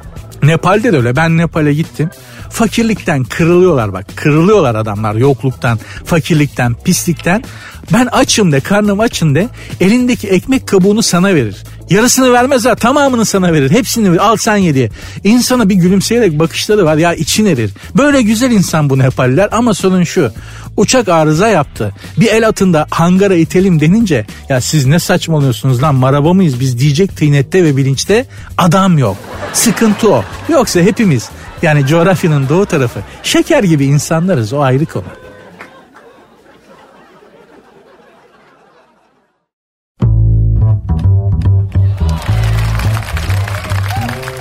[0.43, 1.17] Nepal'de de öyle.
[1.17, 2.11] Ben Nepal'e gittim.
[2.53, 4.07] Fakirlikten kırılıyorlar bak.
[4.17, 7.45] Kırılıyorlar adamlar yokluktan, fakirlikten, pislikten.
[7.93, 9.49] Ben açım de, karnım açın de.
[9.81, 11.57] Elindeki ekmek kabuğunu sana verir.
[11.91, 13.71] Yarısını vermez ha tamamını sana verir.
[13.71, 14.27] Hepsini verir.
[14.27, 14.91] al sen ye diye.
[15.25, 17.71] İnsana bir gülümseyerek bakışları var ya için erir.
[17.97, 20.33] Böyle güzel insan bu Nepaliler ama sorun şu.
[20.77, 21.93] Uçak arıza yaptı.
[22.21, 27.17] Bir el atında hangara itelim denince ya siz ne saçmalıyorsunuz lan maraba mıyız biz diyecek
[27.17, 28.27] tıynette ve bilinçte
[28.59, 29.17] adam yok.
[29.53, 30.25] Sıkıntı o.
[30.49, 31.29] Yoksa hepimiz
[31.63, 35.05] yani coğrafyanın doğu tarafı şeker gibi insanlarız o ayrı konu.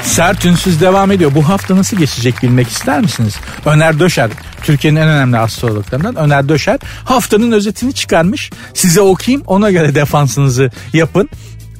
[0.03, 1.31] Sert ünsüz devam ediyor.
[1.35, 3.37] Bu hafta nasıl geçecek bilmek ister misiniz?
[3.65, 4.29] Öner Döşer,
[4.63, 8.51] Türkiye'nin en önemli astrologlarından Öner Döşer haftanın özetini çıkarmış.
[8.73, 11.29] Size okuyayım ona göre defansınızı yapın.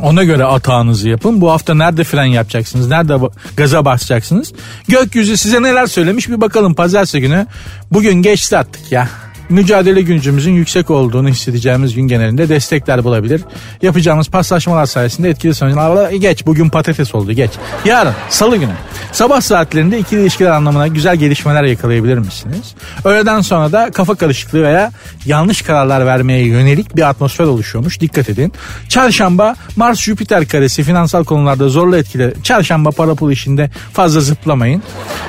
[0.02, 1.42] Ona göre atağınızı yapın.
[1.42, 2.88] Bu hafta nerede fren yapacaksınız?
[2.88, 3.18] Nerede
[3.58, 4.54] gaza basacaksınız?
[4.88, 7.48] Gökyüzü size neler söylemiş bir bakalım pazartesi günü.
[7.92, 9.08] Bugün geçti artık ya
[9.52, 13.42] mücadele gücümüzün yüksek olduğunu hissedeceğimiz gün genelinde destekler bulabilir.
[13.82, 17.52] Yapacağımız paslaşmalar sayesinde etkili sonuçlar geç bugün patates oldu geç.
[17.86, 18.74] Yarın salı günü
[19.12, 22.76] sabah saatlerinde ikili ilişkiler anlamına güzel gelişmeler yakalayabilir misiniz?
[23.06, 24.92] Öğleden sonra da kafa karışıklığı veya
[25.26, 28.02] yanlış kararlar vermeye yönelik bir atmosfer oluşuyormuş.
[28.02, 28.54] Dikkat edin.
[28.90, 32.34] Çarşamba Mars Jüpiter karesi finansal konularda zorlu etkili.
[32.44, 34.84] Çarşamba para pul işinde fazla zıplamayın.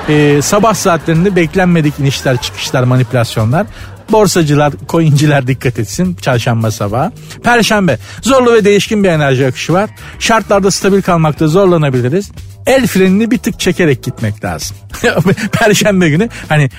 [0.09, 3.67] Ee, sabah saatlerinde beklenmedik inişler çıkışlar manipülasyonlar.
[4.13, 7.11] Borsacılar, coinciler dikkat etsin çarşamba sabahı.
[7.43, 9.89] Perşembe zorlu ve değişkin bir enerji akışı var.
[10.19, 12.31] Şartlarda stabil kalmakta zorlanabiliriz.
[12.65, 14.77] El frenini bir tık çekerek gitmek lazım.
[15.51, 16.69] Perşembe günü hani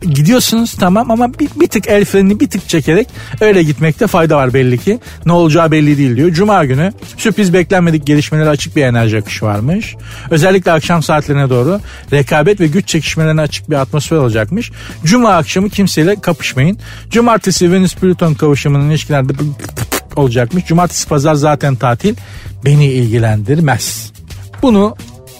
[0.00, 3.08] gidiyorsunuz tamam ama bir, bir tık el frenini bir tık çekerek
[3.40, 4.98] öyle gitmekte fayda var belli ki.
[5.26, 6.30] Ne olacağı belli değil diyor.
[6.30, 9.96] Cuma günü sürpriz beklenmedik gelişmelere açık bir enerji akışı varmış.
[10.30, 11.80] Özellikle akşam saatlerine doğru
[12.12, 14.72] rekabet ve güç çekişmelerine açık bir atmosfer olacakmış.
[15.04, 16.78] Cuma akşamı kimseyle kapışmayın.
[17.10, 19.32] Cumartesi Venüs Plüton kavuşumunun ilişkilerde
[20.16, 20.64] olacakmış.
[20.66, 22.14] Cumartesi pazar zaten tatil.
[22.64, 24.12] Beni ilgilendirmez.
[24.62, 24.96] Bunu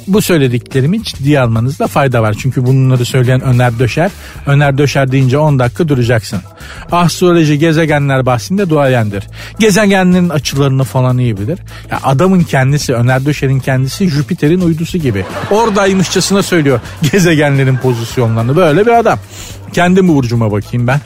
[0.09, 2.37] bu söylediklerimi ciddiye almanızda fayda var.
[2.39, 4.11] Çünkü bunları söyleyen Öner Döşer.
[4.47, 6.41] Öner Döşer deyince 10 dakika duracaksın.
[6.93, 9.25] Astroloji gezegenler bahsinde duayendir.
[9.59, 11.59] Gezegenlerin açılarını falan iyi bilir.
[11.91, 15.25] Ya adamın kendisi Öner Döşer'in kendisi Jüpiter'in uydusu gibi.
[15.51, 16.81] Oradaymışçasına söylüyor
[17.13, 18.57] gezegenlerin pozisyonlarını.
[18.57, 19.19] Böyle bir adam.
[19.73, 21.01] Kendim burcuma bakayım ben.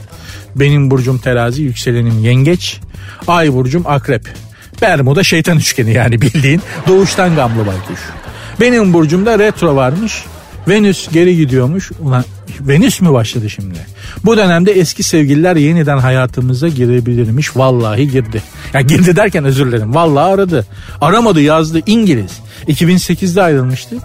[0.56, 2.80] Benim burcum terazi, yükselenim yengeç.
[3.28, 4.28] Ay burcum akrep.
[4.82, 6.62] Bermuda şeytan üçgeni yani bildiğin.
[6.86, 8.00] Doğuştan gamlı baykuş.
[8.60, 10.24] Benim burcumda retro varmış.
[10.68, 11.92] Venüs geri gidiyormuş.
[12.00, 12.24] Ulan
[12.60, 13.78] Venüs mü başladı şimdi?
[14.24, 17.56] Bu dönemde eski sevgililer yeniden hayatımıza girebilirmiş.
[17.56, 18.42] Vallahi girdi.
[18.74, 19.94] Ya girdi derken özür dilerim.
[19.94, 20.66] Vallahi aradı.
[21.00, 22.40] Aramadı yazdı İngiliz.
[22.68, 24.02] 2008'de ayrılmıştık.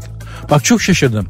[0.52, 1.28] Bak çok şaşırdım.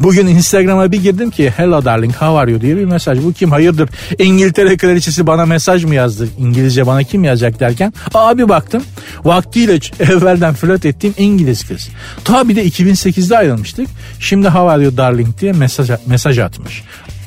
[0.00, 3.22] Bugün Instagram'a bir girdim ki hello darling how are you diye bir mesaj.
[3.22, 6.28] Bu kim hayırdır İngiltere kraliçesi bana mesaj mı yazdı?
[6.38, 7.92] İngilizce bana kim yazacak derken.
[8.14, 8.82] Abi baktım
[9.24, 11.88] vaktiyle evvelden flört ettiğim İngiliz kız.
[12.24, 13.88] Tabi de 2008'de ayrılmıştık.
[14.20, 16.82] Şimdi how are you darling diye mesaj, mesaj atmış.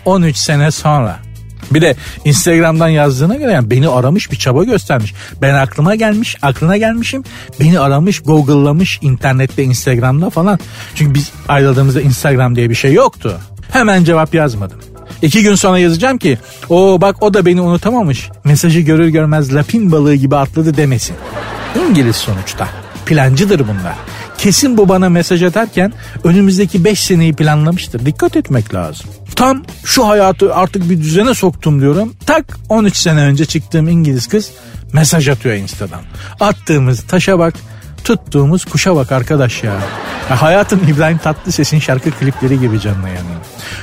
[0.06, 1.31] 13 sene sonra.
[1.71, 1.95] Bir de
[2.26, 5.13] Instagram'dan yazdığına göre yani beni aramış bir çaba göstermiş.
[5.41, 7.24] Ben aklıma gelmiş, aklına gelmişim.
[7.60, 10.60] Beni aramış, Google'lamış internette, Instagram'da falan.
[10.95, 13.39] Çünkü biz ayrıldığımızda Instagram diye bir şey yoktu.
[13.71, 14.78] Hemen cevap yazmadım.
[15.21, 16.38] İki gün sonra yazacağım ki
[16.69, 18.30] o bak o da beni unutamamış.
[18.43, 21.15] Mesajı görür görmez lapin balığı gibi atladı demesin.
[21.89, 22.67] İngiliz sonuçta.
[23.06, 23.95] Plancıdır bunlar.
[24.42, 28.06] Kesin bu bana mesaj atarken önümüzdeki 5 seneyi planlamıştır.
[28.06, 29.06] Dikkat etmek lazım.
[29.36, 32.14] Tam şu hayatı artık bir düzene soktum diyorum.
[32.26, 34.52] Tak 13 sene önce çıktığım İngiliz kız
[34.94, 36.02] mesaj atıyor Insta'dan.
[36.40, 37.54] Attığımız taşa bak
[38.04, 39.76] tuttuğumuz kuşa bak arkadaş ya.
[40.32, 43.39] Ya hayatım İbrahim Tatlıses'in şarkı klipleri gibi canına yanıyor.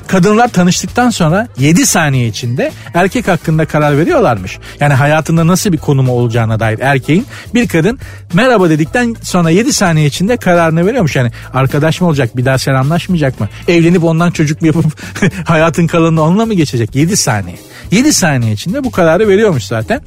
[0.07, 4.59] Kadınlar tanıştıktan sonra 7 saniye içinde erkek hakkında karar veriyorlarmış.
[4.81, 7.99] Yani hayatında nasıl bir konumu olacağına dair erkeğin bir kadın
[8.33, 11.17] merhaba dedikten sonra 7 saniye içinde kararını veriyormuş.
[11.17, 13.49] Yani arkadaş mı olacak bir daha selamlaşmayacak mı?
[13.69, 14.85] Evlenip ondan çocuk mu yapıp
[15.49, 16.95] hayatın kalanını onunla mı geçecek?
[16.95, 17.57] 7 saniye.
[17.91, 20.01] 7 saniye içinde bu kararı veriyormuş zaten.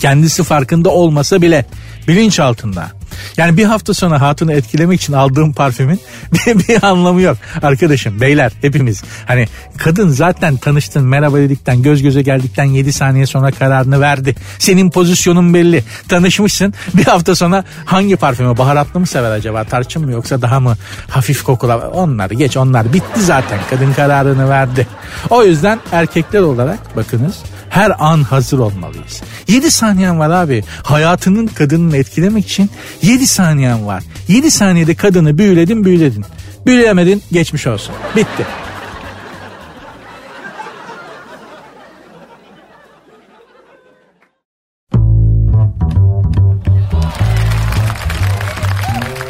[0.00, 1.66] Kendisi farkında olmasa bile
[2.08, 2.98] bilinç altında.
[3.36, 6.00] Yani bir hafta sonra hatunu etkilemek için aldığım parfümün
[6.32, 7.36] bir, bir anlamı yok.
[7.62, 9.46] Arkadaşım beyler hepimiz hani
[9.78, 14.34] kadın zaten tanıştın merhaba dedikten göz göze geldikten 7 saniye sonra kararını verdi.
[14.58, 15.84] Senin pozisyonun belli.
[16.08, 20.76] Tanışmışsın bir hafta sonra hangi parfümü baharatlı mı sever acaba tarçın mı yoksa daha mı
[21.08, 24.86] hafif kokular onlar geç onlar bitti zaten kadın kararını verdi.
[25.30, 29.22] O yüzden erkekler olarak bakınız her an hazır olmalıyız.
[29.48, 30.64] 7 saniyen var abi.
[30.82, 32.70] Hayatının kadının etkilemek için
[33.02, 34.04] 7 saniyen var.
[34.28, 36.24] 7 saniyede kadını büyüledin büyüledin.
[36.66, 37.94] Büyüleyemedin geçmiş olsun.
[38.16, 38.46] Bitti.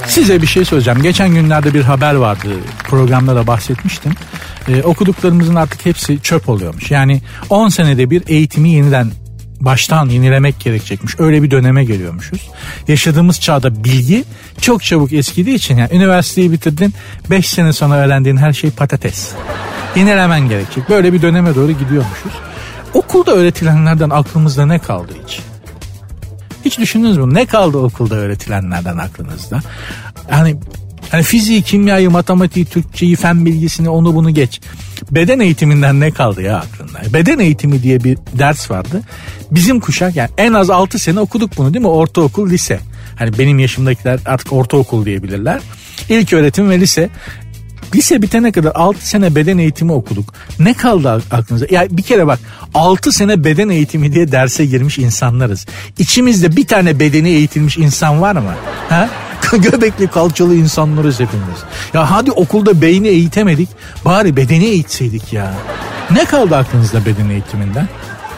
[0.06, 1.02] Size bir şey söyleyeceğim.
[1.02, 2.48] Geçen günlerde bir haber vardı.
[2.84, 4.12] Programda da bahsetmiştim.
[4.68, 6.90] Ee, okuduklarımızın artık hepsi çöp oluyormuş.
[6.90, 9.10] Yani 10 senede bir eğitimi yeniden
[9.60, 11.14] baştan yenilemek gerekecekmiş.
[11.18, 12.50] Öyle bir döneme geliyormuşuz.
[12.88, 14.24] Yaşadığımız çağda bilgi
[14.60, 16.94] çok çabuk eskidiği için yani üniversiteyi bitirdin
[17.30, 19.32] 5 sene sonra öğrendiğin her şey patates.
[19.96, 20.88] Yenilemen gerekecek.
[20.88, 22.32] Böyle bir döneme doğru gidiyormuşuz.
[22.94, 25.40] Okulda öğretilenlerden aklımızda ne kaldı hiç?
[26.64, 27.34] Hiç düşündünüz mü?
[27.34, 29.60] Ne kaldı okulda öğretilenlerden aklınızda?
[30.30, 30.56] Yani
[31.10, 34.60] Hani fiziği, kimyayı, matematiği, Türkçeyi, fen bilgisini onu bunu geç.
[35.10, 37.14] Beden eğitiminden ne kaldı ya aklında?
[37.14, 39.02] Beden eğitimi diye bir ders vardı.
[39.50, 41.88] Bizim kuşak yani en az 6 sene okuduk bunu değil mi?
[41.88, 42.80] Ortaokul, lise.
[43.16, 45.60] Hani benim yaşımdakiler artık ortaokul diyebilirler.
[46.08, 47.10] İlk öğretim ve lise.
[47.94, 50.34] Lise bitene kadar 6 sene beden eğitimi okuduk.
[50.58, 51.66] Ne kaldı aklınıza?
[51.70, 52.38] Ya bir kere bak
[52.74, 55.66] 6 sene beden eğitimi diye derse girmiş insanlarız.
[55.98, 58.54] İçimizde bir tane bedeni eğitilmiş insan var mı?
[58.88, 59.08] Ha?
[59.52, 61.58] Göbekli kalçalı insanlarız hepimiz.
[61.94, 63.68] Ya hadi okulda beyni eğitemedik
[64.04, 65.54] bari bedeni eğitseydik ya.
[66.10, 67.88] Ne kaldı aklınızda beden eğitiminden?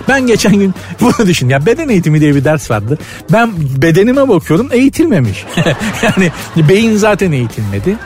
[0.08, 2.98] Ben geçen gün bunu düşün ya beden eğitimi diye bir ders vardı.
[3.32, 5.46] Ben bedenime bakıyorum eğitilmemiş.
[6.02, 7.96] yani beyin zaten eğitilmedi.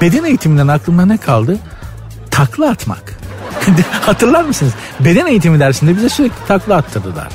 [0.00, 1.58] Beden eğitiminden aklımda ne kaldı?
[2.30, 3.02] Takla atmak.
[4.00, 4.72] Hatırlar mısınız?
[5.00, 7.28] Beden eğitimi dersinde bize sürekli takla attırdılar.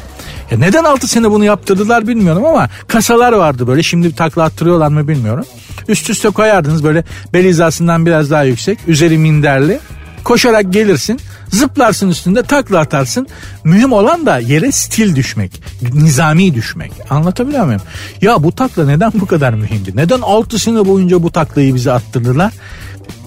[0.52, 5.08] Ya neden 6 sene bunu yaptırdılar bilmiyorum ama kasalar vardı böyle şimdi takla attırıyorlar mı
[5.08, 5.46] bilmiyorum.
[5.88, 9.80] Üst üste koyardınız böyle bel hizasından biraz daha yüksek üzeri minderli
[10.24, 13.28] koşarak gelirsin zıplarsın üstünde takla atarsın.
[13.64, 15.62] Mühim olan da yere stil düşmek,
[15.94, 16.92] nizami düşmek.
[17.10, 17.82] Anlatabiliyor muyum?
[18.22, 19.92] Ya bu takla neden bu kadar mühimdi?
[19.96, 22.54] Neden 6 sene boyunca bu taklayı bize attırdılar?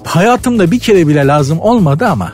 [0.04, 2.32] Hayatımda bir kere bile lazım olmadı ama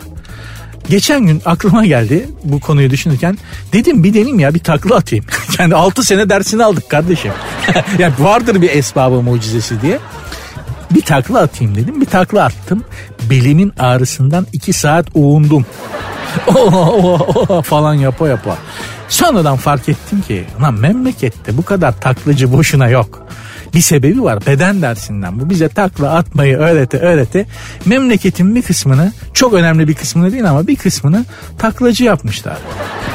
[0.90, 3.38] Geçen gün aklıma geldi bu konuyu düşünürken.
[3.72, 5.24] Dedim bir deneyim ya bir takla atayım.
[5.58, 7.32] yani 6 sene dersini aldık kardeşim.
[7.98, 9.98] yani vardır bir esbabı mucizesi diye.
[10.90, 12.00] Bir takla atayım dedim.
[12.00, 12.84] Bir takla attım.
[13.30, 15.66] Belimin ağrısından 2 saat uğundum.
[17.62, 18.58] falan yapa yapa.
[19.08, 23.26] Sonradan fark ettim ki lan memlekette bu kadar taklacı boşuna yok
[23.74, 25.40] bir sebebi var beden dersinden.
[25.40, 27.46] Bu bize takla atmayı öğrete öğrete
[27.84, 31.24] memleketin bir kısmını çok önemli bir kısmını değil ama bir kısmını
[31.58, 32.56] taklacı yapmışlar.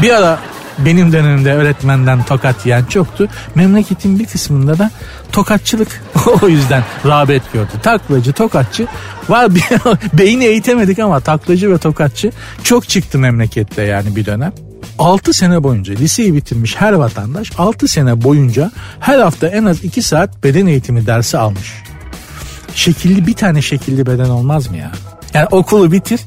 [0.01, 0.39] Bir ara
[0.85, 3.27] benim dönemimde öğretmenden tokat yiyen çoktu.
[3.55, 4.91] Memleketin bir kısmında da
[5.31, 6.01] tokatçılık
[6.41, 7.71] o yüzden rağbet gördü.
[7.83, 8.87] Taklacı, tokatçı
[9.29, 9.51] var
[10.13, 12.31] beyni eğitemedik ama taklacı ve tokatçı
[12.63, 14.53] çok çıktı memlekette yani bir dönem.
[14.99, 20.01] 6 sene boyunca liseyi bitirmiş her vatandaş 6 sene boyunca her hafta en az 2
[20.01, 21.73] saat beden eğitimi dersi almış.
[22.75, 24.91] Şekilli bir tane şekilli beden olmaz mı ya?
[25.33, 26.19] Yani okulu bitir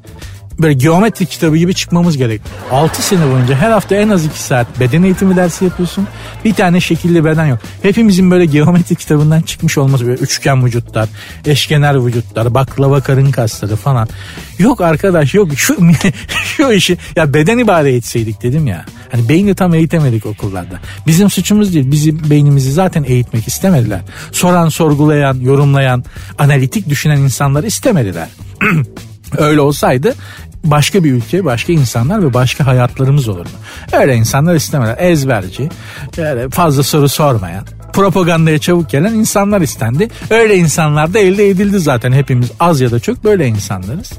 [0.58, 2.40] böyle geometri kitabı gibi çıkmamız gerek.
[2.70, 6.06] 6 sene boyunca her hafta en az 2 saat beden eğitimi dersi yapıyorsun.
[6.44, 7.58] Bir tane şekilli beden yok.
[7.82, 11.08] Hepimizin böyle geometri kitabından çıkmış olması böyle üçgen vücutlar,
[11.46, 14.08] eşkenar vücutlar, baklava karın kasları falan.
[14.58, 15.76] Yok arkadaş yok şu,
[16.56, 18.84] şu işi ya beden ibare etseydik dedim ya.
[19.12, 20.80] Hani beyni tam eğitemedik okullarda.
[21.06, 21.90] Bizim suçumuz değil.
[21.90, 24.00] Bizi beynimizi zaten eğitmek istemediler.
[24.32, 26.04] Soran, sorgulayan, yorumlayan,
[26.38, 28.28] analitik düşünen insanları istemediler.
[29.38, 30.14] Öyle olsaydı
[30.64, 33.48] başka bir ülke, başka insanlar ve başka hayatlarımız olurdu.
[33.92, 34.96] Öyle insanlar istemediler.
[34.98, 35.68] Ezberci,
[36.16, 40.08] yani fazla soru sormayan, propagandaya çabuk gelen insanlar istendi.
[40.30, 44.12] Öyle insanlar da elde edildi zaten hepimiz az ya da çok böyle insanlarız.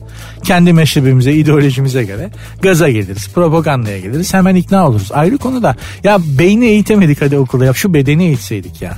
[0.43, 2.30] Kendi meşrebimize, ideolojimize göre
[2.62, 5.12] gaza geliriz, propagandaya geliriz, hemen ikna oluruz.
[5.12, 8.97] Ayrı konu da ya beyni eğitemedik hadi okulda yap şu bedeni eğitseydik ya.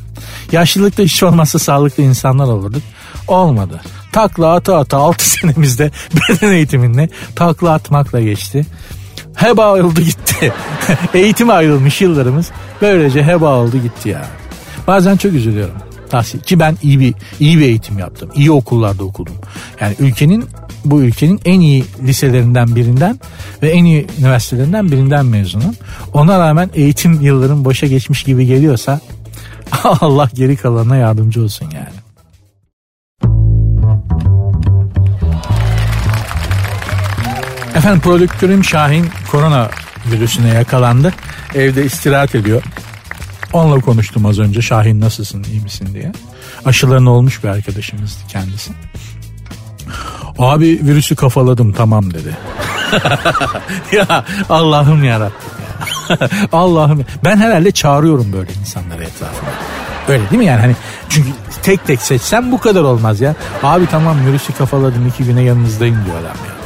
[0.52, 2.82] Yaşlılıkta hiç olmazsa sağlıklı insanlar olurduk.
[3.28, 3.82] Olmadı.
[4.18, 8.66] Takla ata ata 6 senemizde beden eğitiminde takla atmakla geçti.
[9.36, 10.54] Heba oldu gitti.
[11.14, 12.52] Eğitim ayrılmış yıllarımız
[12.82, 14.26] böylece heba oldu gitti ya.
[14.88, 15.76] Bazen çok üzülüyorum.
[16.10, 18.30] Tahsil ki ben iyi bir iyi bir eğitim yaptım.
[18.36, 19.36] İyi okullarda okudum.
[19.82, 20.46] Yani ülkenin
[20.86, 23.20] bu ülkenin en iyi liselerinden birinden
[23.64, 25.76] ve en iyi üniversitelerinden birinden mezunum.
[26.14, 29.02] Ona rağmen eğitim yıllarım boşa geçmiş gibi geliyorsa
[29.84, 32.07] Allah geri kalanına yardımcı olsun yani.
[37.88, 39.70] Efendim prodüktörüm Şahin korona
[40.12, 41.14] virüsüne yakalandı.
[41.56, 42.64] Evde istirahat ediyor.
[43.54, 46.12] Onunla konuştum az önce Şahin nasılsın iyi misin diye.
[46.66, 48.72] Aşılarını olmuş bir arkadaşımızdı kendisi.
[50.40, 52.38] Abi virüsü kafaladım tamam dedi.
[53.92, 55.36] ya Allah'ım yarabbim
[56.10, 56.18] ya.
[56.52, 57.06] Allah'ım.
[57.24, 59.52] Ben herhalde çağırıyorum böyle insanları etrafıma.
[60.08, 60.76] Öyle değil mi yani hani
[61.10, 61.30] çünkü
[61.64, 63.36] tek tek seçsem bu kadar olmaz ya.
[63.64, 66.57] Abi tamam virüsü kafaladım iki güne yanınızdayım diyor adam ya.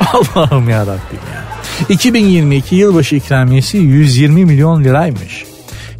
[0.12, 1.44] Allah'ım ya Rabbim ya.
[1.88, 5.44] 2022 yılbaşı ikramiyesi 120 milyon liraymış.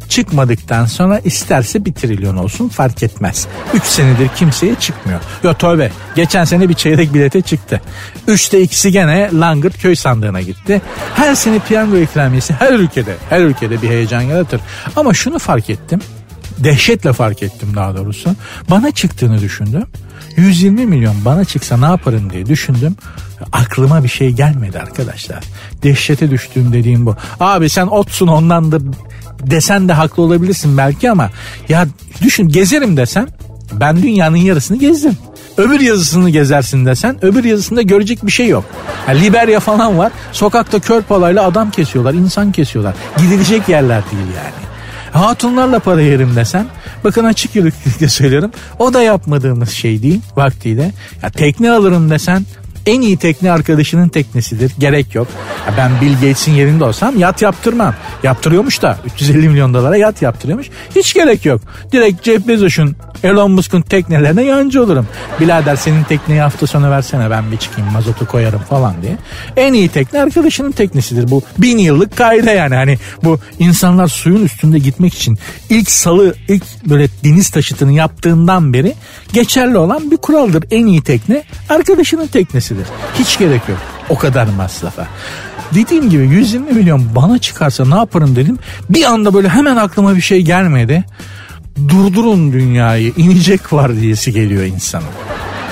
[0.09, 3.47] Çıkmadıktan sonra isterse bir trilyon olsun fark etmez.
[3.73, 5.19] 3 senedir kimseye çıkmıyor.
[5.43, 7.81] Yo tövbe geçen sene bir çeyrek bilete çıktı.
[8.27, 10.81] 3'te ikisi gene Langırt köy sandığına gitti.
[11.15, 14.61] Her sene piyango ikramiyesi her ülkede her ülkede bir heyecan yaratır.
[14.95, 15.99] Ama şunu fark ettim.
[16.57, 18.29] Dehşetle fark ettim daha doğrusu.
[18.69, 19.83] Bana çıktığını düşündüm.
[20.37, 22.95] 120 milyon bana çıksa ne yaparım diye düşündüm.
[23.51, 25.43] Aklıma bir şey gelmedi arkadaşlar.
[25.83, 27.15] Dehşete düştüğüm dediğim bu.
[27.39, 28.79] Abi sen otsun ondan da
[29.43, 31.29] desen de haklı olabilirsin belki ama
[31.69, 31.87] ya
[32.21, 33.27] düşün gezerim desen
[33.73, 35.17] ben dünyanın yarısını gezdim.
[35.57, 38.65] Öbür yazısını gezersin desen öbür yazısında görecek bir şey yok.
[39.07, 40.11] Yani Liberya falan var.
[40.31, 42.95] Sokakta kör palayla adam kesiyorlar, insan kesiyorlar.
[43.17, 44.66] Gidilecek yerler değil yani.
[45.11, 46.65] Hatunlarla para yerim desen
[47.03, 50.91] bakın açık yüreklilikle söylüyorum o da yapmadığımız şey değil vaktiyle.
[51.23, 52.45] Ya tekne alırım desen
[52.87, 54.71] en iyi tekne arkadaşının teknesidir.
[54.79, 55.27] Gerek yok.
[55.67, 57.95] Ya ben Bill Gates'in yerinde olsam yat yaptırmam.
[58.23, 60.69] Yaptırıyormuş da 350 milyon dolara yat yaptırıyormuş.
[60.95, 61.61] Hiç gerek yok.
[61.91, 65.07] Direkt Jeff Bezos'un Elon Musk'un teknelerine yancı olurum.
[65.39, 69.17] Bilader senin tekneyi hafta sonu versene ben bir çıkayım mazotu koyarım falan diye.
[69.57, 71.31] En iyi tekne arkadaşının teknesidir.
[71.31, 72.75] Bu bin yıllık kaide yani.
[72.75, 75.37] Hani bu insanlar suyun üstünde gitmek için
[75.69, 78.93] ilk salı ilk böyle deniz taşıtını yaptığından beri
[79.33, 80.63] geçerli olan bir kuraldır.
[80.71, 82.76] En iyi tekne arkadaşının teknesidir.
[83.19, 83.77] Hiç gerek yok
[84.09, 85.07] o kadar masrafa.
[85.73, 88.59] Dediğim gibi 120 milyon bana çıkarsa ne yaparım dedim.
[88.89, 91.05] Bir anda böyle hemen aklıma bir şey gelmedi
[91.89, 95.07] durdurun dünyayı inecek var diyesi geliyor insanın.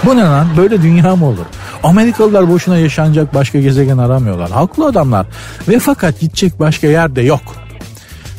[0.05, 1.45] Bu ne lan böyle dünya mı olur?
[1.83, 4.51] Amerikalılar boşuna yaşanacak başka gezegen aramıyorlar.
[4.51, 5.25] Haklı adamlar.
[5.67, 7.41] Ve fakat gidecek başka yer de yok.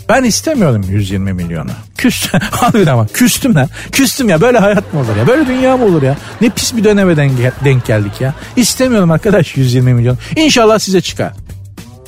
[0.08, 1.70] Ben istemiyorum 120 milyonu.
[1.96, 2.40] Küstüm.
[2.50, 3.68] Harbiden ama küstüm lan.
[3.92, 5.26] Küstüm ya böyle hayat mı olur ya?
[5.26, 6.16] Böyle dünya mı olur ya?
[6.40, 7.16] Ne pis bir döneme
[7.64, 8.34] denk geldik ya.
[8.56, 10.18] İstemiyorum arkadaş 120 milyon.
[10.36, 11.32] İnşallah size çıkar.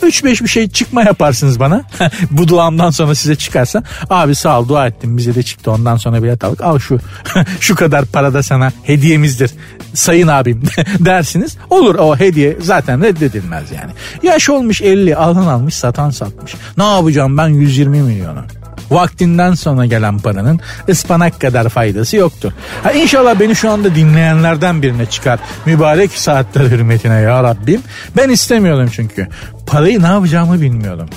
[0.02, 1.82] 3-5 bir şey çıkma yaparsınız bana.
[2.30, 6.22] Bu duamdan sonra size çıkarsa abi sağ ol dua ettim bize de çıktı ondan sonra
[6.22, 6.60] bilet aldık.
[6.60, 6.98] Al şu
[7.60, 9.50] şu kadar para da sana hediyemizdir
[9.94, 10.62] sayın abim
[10.98, 11.56] dersiniz.
[11.70, 13.92] Olur o hediye zaten reddedilmez yani.
[14.22, 16.54] Yaş olmuş 50 alan almış satan satmış.
[16.76, 18.44] Ne yapacağım ben 120 milyonu?
[18.90, 22.52] Vaktinden sonra gelen paranın ıspanak kadar faydası yoktur.
[22.82, 25.38] Ha inşallah beni şu anda dinleyenlerden birine çıkar.
[25.66, 27.80] Mübarek saatler hürmetine ya Rabbim.
[28.16, 29.28] Ben istemiyorum çünkü.
[29.66, 31.08] Parayı ne yapacağımı bilmiyorum.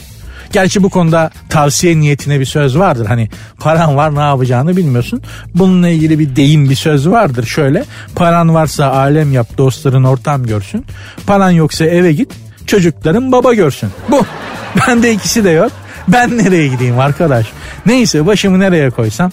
[0.52, 3.06] Gerçi bu konuda tavsiye niyetine bir söz vardır.
[3.06, 5.22] Hani paran var ne yapacağını bilmiyorsun.
[5.56, 7.46] Bununla ilgili bir deyim bir söz vardır.
[7.46, 10.86] Şöyle paran varsa alem yap dostların ortam görsün.
[11.28, 12.32] Paran yoksa eve git
[12.68, 13.90] çocukların baba görsün.
[14.10, 14.26] Bu.
[14.88, 15.72] Bende ikisi de yok.
[16.08, 17.48] Ben nereye gideyim arkadaş?
[17.86, 19.32] Neyse başımı nereye koysam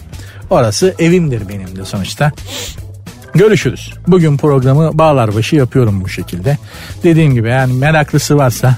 [0.51, 2.33] orası evimdir benim de sonuçta.
[3.35, 3.93] Görüşürüz.
[4.07, 6.59] Bugün programı bağlar başı yapıyorum bu şekilde.
[7.03, 8.77] Dediğim gibi yani meraklısı varsa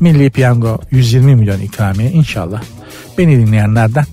[0.00, 2.62] Milli Piyango 120 milyon ikramiye inşallah
[3.18, 4.04] beni dinleyenlerden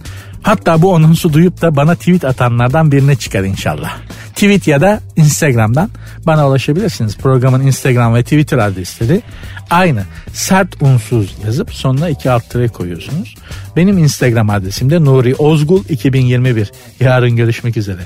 [0.41, 3.97] hatta bu onunsu duyup da bana tweet atanlardan birine çıkar inşallah.
[4.43, 5.89] Tweet ya da Instagram'dan
[6.25, 7.17] bana ulaşabilirsiniz.
[7.17, 9.21] Programın Instagram ve Twitter adresleri
[9.69, 10.03] aynı.
[10.33, 13.35] Sert unsuz yazıp sonuna iki alt tere koyuyorsunuz.
[13.75, 16.71] Benim Instagram adresim de Nuri Ozgul 2021.
[16.99, 18.01] Yarın görüşmek üzere.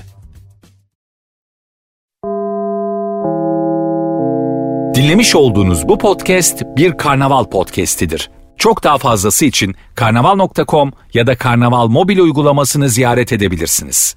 [4.96, 8.30] Dinlemiş olduğunuz bu podcast bir karnaval podcastidir.
[8.58, 14.16] Çok daha fazlası için karnaval.com ya da karnaval mobil uygulamasını ziyaret edebilirsiniz.